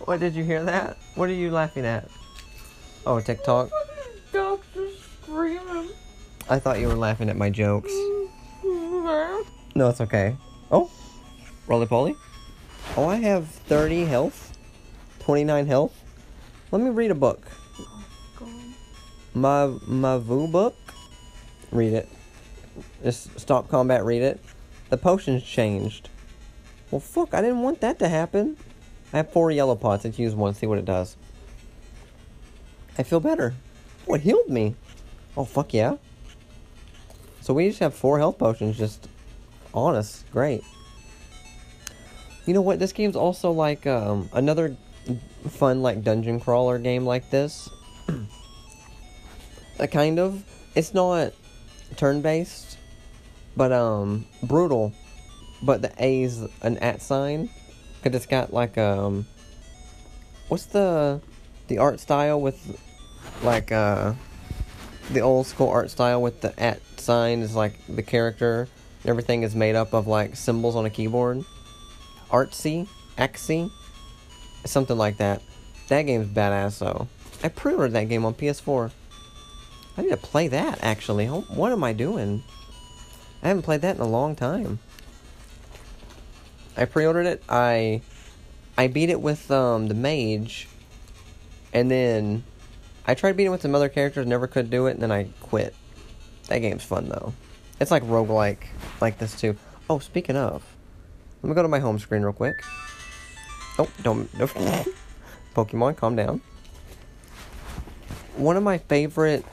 [0.05, 0.99] What did you hear that?
[1.17, 2.09] What are you laughing at?
[3.05, 3.71] Oh, TikTok.
[4.33, 4.89] Dogs are
[5.25, 5.89] screaming.
[6.49, 7.91] I thought you were laughing at my jokes.
[8.63, 10.37] No, it's okay.
[10.71, 10.93] Oh,
[11.67, 12.15] roly poly.
[12.97, 14.57] Oh, I have 30 health,
[15.19, 16.05] 29 health.
[16.71, 17.45] Let me read a book.
[19.35, 19.41] On.
[19.41, 20.77] My Mavu book.
[21.71, 22.09] Read it.
[23.03, 24.05] Just stop combat.
[24.05, 24.41] Read it.
[24.91, 26.09] The potions changed.
[26.91, 27.35] Well, fuck!
[27.35, 28.57] I didn't want that to happen.
[29.13, 30.05] I have four yellow pots.
[30.05, 30.55] Let's use one.
[30.55, 31.17] See what it does.
[32.97, 33.55] I feel better.
[34.09, 34.75] Oh, it healed me.
[35.37, 35.97] Oh fuck yeah.
[37.41, 39.09] So we just have four health potions just
[39.73, 40.25] on us.
[40.33, 40.65] Great.
[42.47, 42.79] You know what?
[42.79, 44.77] This game's also like um, another
[45.49, 47.69] fun like dungeon crawler game like this.
[49.79, 50.45] a kind of.
[50.75, 51.33] It's not
[51.97, 52.79] turn based,
[53.57, 54.93] but um brutal.
[55.63, 57.51] But the A's an at sign,
[58.03, 59.27] cause it's got like um.
[60.49, 61.21] What's the
[61.67, 62.81] the art style with
[63.43, 64.15] like uh
[65.11, 68.69] the old school art style with the at sign is like the character
[69.03, 71.45] and everything is made up of like symbols on a keyboard.
[72.31, 73.71] Artsy, axy,
[74.65, 75.43] something like that.
[75.89, 77.09] That game's badass though.
[77.43, 78.91] I pre-ordered that game on PS4.
[79.99, 81.27] I need to play that actually.
[81.27, 82.45] What am I doing?
[83.43, 84.79] I haven't played that in a long time.
[86.77, 87.43] I pre-ordered it.
[87.49, 88.01] I
[88.77, 90.69] I beat it with um the mage,
[91.73, 92.45] and then
[93.09, 95.31] I tried beating it with some other characters, never could do it, and then I
[95.41, 95.75] quit.
[96.47, 97.33] That game's fun though.
[97.81, 98.67] It's like roguelike
[99.01, 99.57] like this too.
[99.91, 100.63] Oh, speaking of,
[101.43, 102.55] let me go to my home screen real quick.
[103.81, 104.47] Oh, don't no,
[105.57, 106.41] Pokemon, calm down.
[108.37, 109.45] One of my favorite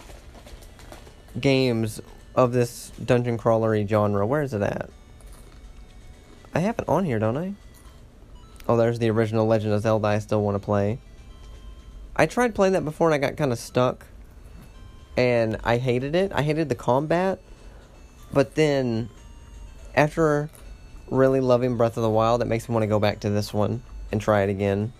[1.40, 2.02] games
[2.36, 4.26] of this dungeon crawlery genre.
[4.26, 4.90] Where is it at?
[6.54, 7.54] I have it on here, don't I?
[8.68, 11.00] Oh, there's the original Legend of Zelda I still want to play.
[12.16, 14.06] I tried playing that before and I got kind of stuck.
[15.18, 16.32] And I hated it.
[16.34, 17.40] I hated the combat.
[18.34, 19.10] But then,
[19.96, 20.50] after
[21.10, 23.54] really loving Breath of the Wild, it makes me want to go back to this
[23.54, 24.94] one and try it again.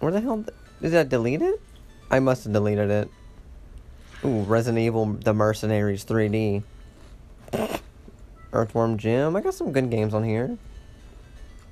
[0.00, 0.44] Where the hell
[0.80, 1.60] did I delete it?
[2.10, 3.10] I must have deleted it.
[4.24, 6.64] Ooh, Resident Evil The Mercenaries 3D.
[8.52, 9.36] Earthworm Jim.
[9.36, 10.58] I got some good games on here.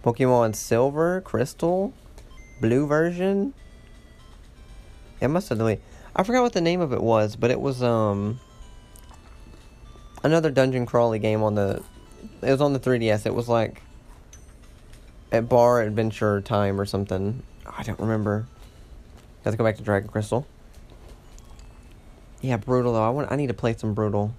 [0.04, 1.92] Pokemon Silver, Crystal,
[2.60, 3.52] Blue version.
[5.20, 5.82] It must have deleted.
[6.14, 8.38] I forgot what the name of it was, but it was um
[10.22, 11.82] another dungeon crawly game on the.
[12.42, 13.26] It was on the 3DS.
[13.26, 13.82] It was like
[15.32, 17.42] at Bar Adventure Time or something.
[17.66, 18.46] I don't remember.
[19.44, 20.46] Have to go back to Dragon Crystal.
[22.46, 23.02] Yeah, brutal though.
[23.02, 23.32] I want.
[23.32, 24.32] I need to play some brutal.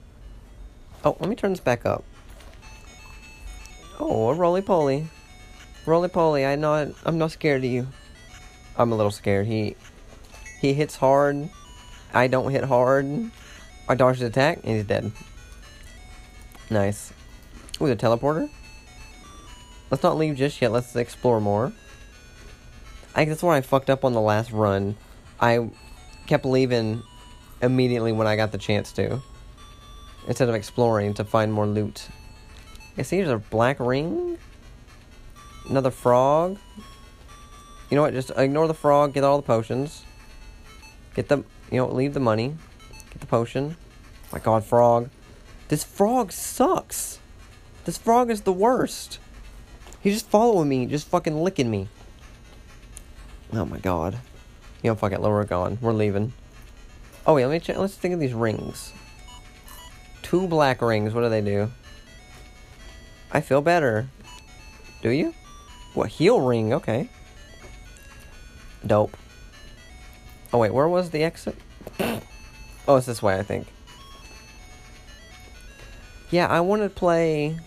[1.04, 2.06] Oh, let me turn this back up.
[4.00, 5.08] Oh, a roly poly,
[5.86, 6.46] roly poly.
[6.46, 6.88] I not.
[7.04, 7.86] I'm not scared of you.
[8.78, 9.48] I'm a little scared.
[9.48, 9.76] He
[10.62, 11.50] he hits hard.
[12.14, 13.30] I don't hit hard.
[13.90, 15.12] I dodge his attack and he's dead.
[16.70, 17.12] Nice.
[17.82, 18.50] Ooh, the teleporter.
[19.92, 20.72] Let's not leave just yet.
[20.72, 21.74] Let's explore more.
[23.14, 24.96] I think that's where I fucked up on the last run.
[25.42, 25.72] I
[26.26, 27.04] kept leaving
[27.62, 29.22] immediately when I got the chance to.
[30.28, 32.08] Instead of exploring to find more loot.
[32.98, 34.38] I see there's a black ring.
[35.70, 36.58] Another frog.
[37.90, 38.14] You know what?
[38.14, 39.14] Just ignore the frog.
[39.14, 40.04] Get all the potions.
[41.16, 41.38] Get the,
[41.72, 42.56] you know, leave the money.
[43.12, 43.78] Get the potion.
[44.32, 45.10] My God, frog.
[45.70, 47.20] This frog sucks.
[47.86, 49.20] This frog is the worst.
[50.02, 51.88] He's just following me, just fucking licking me.
[53.54, 54.18] Oh my God.
[54.84, 55.22] You know, fuck it.
[55.22, 55.78] We're gone.
[55.82, 56.34] We're leaving.
[57.28, 57.76] Oh wait, let me check.
[57.76, 58.94] Let's think of these rings.
[60.22, 61.14] Two black rings.
[61.14, 61.70] What do they do?
[63.34, 64.08] I feel better.
[65.02, 65.34] Do you?
[65.94, 66.74] What heal ring?
[66.74, 67.10] Okay.
[68.86, 69.18] Dope.
[70.54, 71.58] Oh wait, where was the exit?
[72.90, 73.68] Oh, it's this way, I think.
[76.32, 77.60] Yeah, I want to play.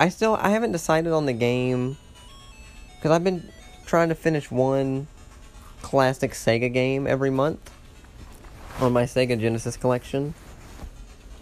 [0.00, 1.96] I still I haven't decided on the game
[2.96, 3.48] because I've been
[3.86, 5.06] trying to finish one
[5.80, 7.70] classic Sega game every month
[8.80, 10.34] on my Sega Genesis collection.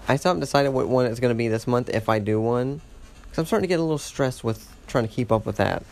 [0.07, 2.41] I still haven't decided what one it's going to be this month if I do
[2.41, 2.81] one.
[3.23, 5.83] Because I'm starting to get a little stressed with trying to keep up with that.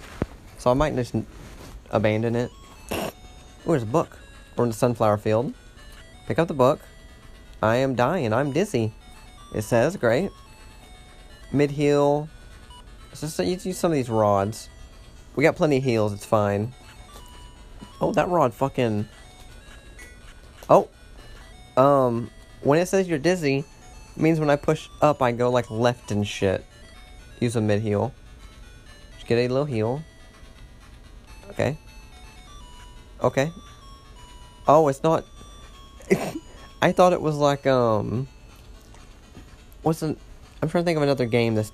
[0.58, 1.14] So I might just
[1.90, 2.50] abandon it.
[2.92, 3.10] Ooh,
[3.66, 4.18] there's a book.
[4.56, 5.54] We're in the sunflower field.
[6.26, 6.80] Pick up the book.
[7.62, 8.32] I am dying.
[8.32, 8.92] I'm dizzy.
[9.54, 10.30] It says, great.
[11.52, 11.70] Mid
[13.14, 14.68] so you use some of these rods.
[15.36, 16.12] We got plenty of heals.
[16.12, 16.72] It's fine.
[18.00, 19.08] Oh, that rod fucking.
[20.68, 20.88] Oh.
[21.76, 22.30] Um,
[22.62, 23.64] when it says you're dizzy,
[24.16, 26.64] means when I push up, I go like left and shit.
[27.40, 28.12] Use a mid heal.
[29.14, 30.02] Just get a little heal.
[31.50, 31.76] Okay.
[33.22, 33.50] Okay.
[34.68, 35.24] Oh, it's not.
[36.82, 38.28] I thought it was like um.
[39.82, 40.18] Wasn't
[40.62, 41.72] I'm trying to think of another game that's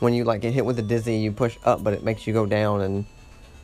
[0.00, 2.34] when you like get hit with a dizzy, you push up, but it makes you
[2.34, 3.06] go down and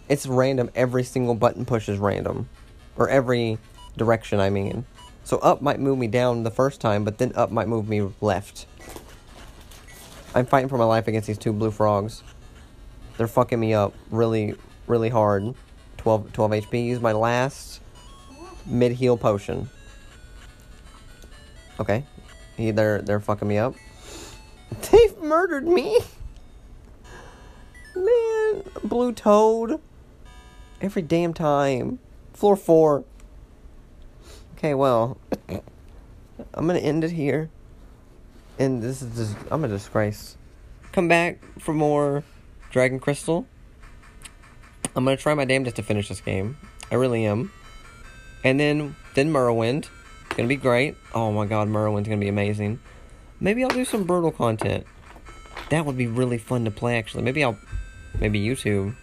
[0.08, 0.70] it's random.
[0.74, 2.48] Every single button push is random,
[2.96, 3.58] or every
[3.98, 4.40] direction.
[4.40, 4.86] I mean,
[5.26, 8.08] so up might move me down the first time, but then up might move me
[8.20, 8.66] left.
[10.36, 12.22] I'm fighting for my life against these two blue frogs.
[13.16, 14.54] They're fucking me up really,
[14.86, 15.56] really hard.
[15.96, 16.86] 12, 12 HP.
[16.86, 17.80] Use my last
[18.66, 19.68] mid heal potion.
[21.80, 22.04] Okay,
[22.56, 23.74] he, they're they're fucking me up.
[24.92, 25.98] They've murdered me.
[27.96, 29.80] Man, blue toad.
[30.80, 31.98] Every damn time.
[32.32, 33.04] Floor four.
[34.66, 35.16] Okay, well,
[36.52, 37.50] I'm gonna end it here.
[38.58, 40.36] And this is just, I'm a disgrace.
[40.90, 42.24] Come back for more
[42.72, 43.46] Dragon Crystal.
[44.96, 46.58] I'm gonna try my damnedest to finish this game.
[46.90, 47.52] I really am.
[48.42, 49.88] And then, then Morrowind.
[50.30, 50.96] Gonna be great.
[51.14, 52.80] Oh my god, Morrowind's gonna be amazing.
[53.38, 54.84] Maybe I'll do some brutal content.
[55.70, 57.22] That would be really fun to play, actually.
[57.22, 57.56] Maybe I'll,
[58.18, 58.96] maybe YouTube.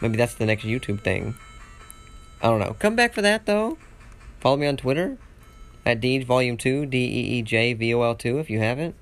[0.00, 1.34] Maybe that's the next YouTube thing.
[2.40, 2.76] I don't know.
[2.78, 3.78] Come back for that though.
[4.40, 5.18] Follow me on Twitter
[5.84, 8.94] at Deej Volume Two, D E E J V O L Two, if you haven't.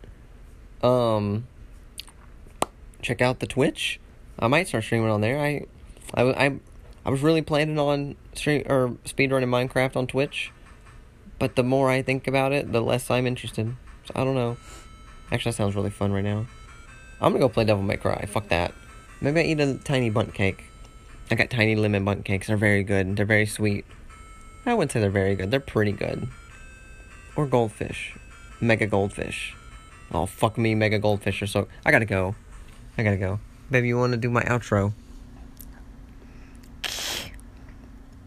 [0.82, 1.46] Um,
[3.02, 4.00] check out the Twitch.
[4.38, 5.40] I might start streaming on there.
[5.40, 5.66] I,
[6.14, 6.60] I, I,
[7.04, 10.52] I was really planning on stream or speedrunning Minecraft on Twitch,
[11.38, 13.74] but the more I think about it, the less I'm interested.
[14.04, 14.56] So I don't know.
[15.32, 16.46] Actually, that sounds really fun right now.
[17.20, 18.26] I'm gonna go play Devil May Cry.
[18.26, 18.72] Fuck that.
[19.20, 20.64] Maybe I eat a tiny Bundt cake.
[21.30, 22.46] I got tiny lemon Bundt cakes.
[22.46, 23.16] They're very good.
[23.16, 23.84] They're very sweet.
[24.66, 25.50] I wouldn't say they're very good.
[25.50, 26.28] They're pretty good.
[27.36, 28.16] Or goldfish.
[28.60, 29.54] Mega goldfish.
[30.12, 31.68] Oh, fuck me, mega goldfish are so.
[31.84, 32.34] I gotta go.
[32.98, 33.38] I gotta go.
[33.70, 34.92] Baby, you wanna do my outro?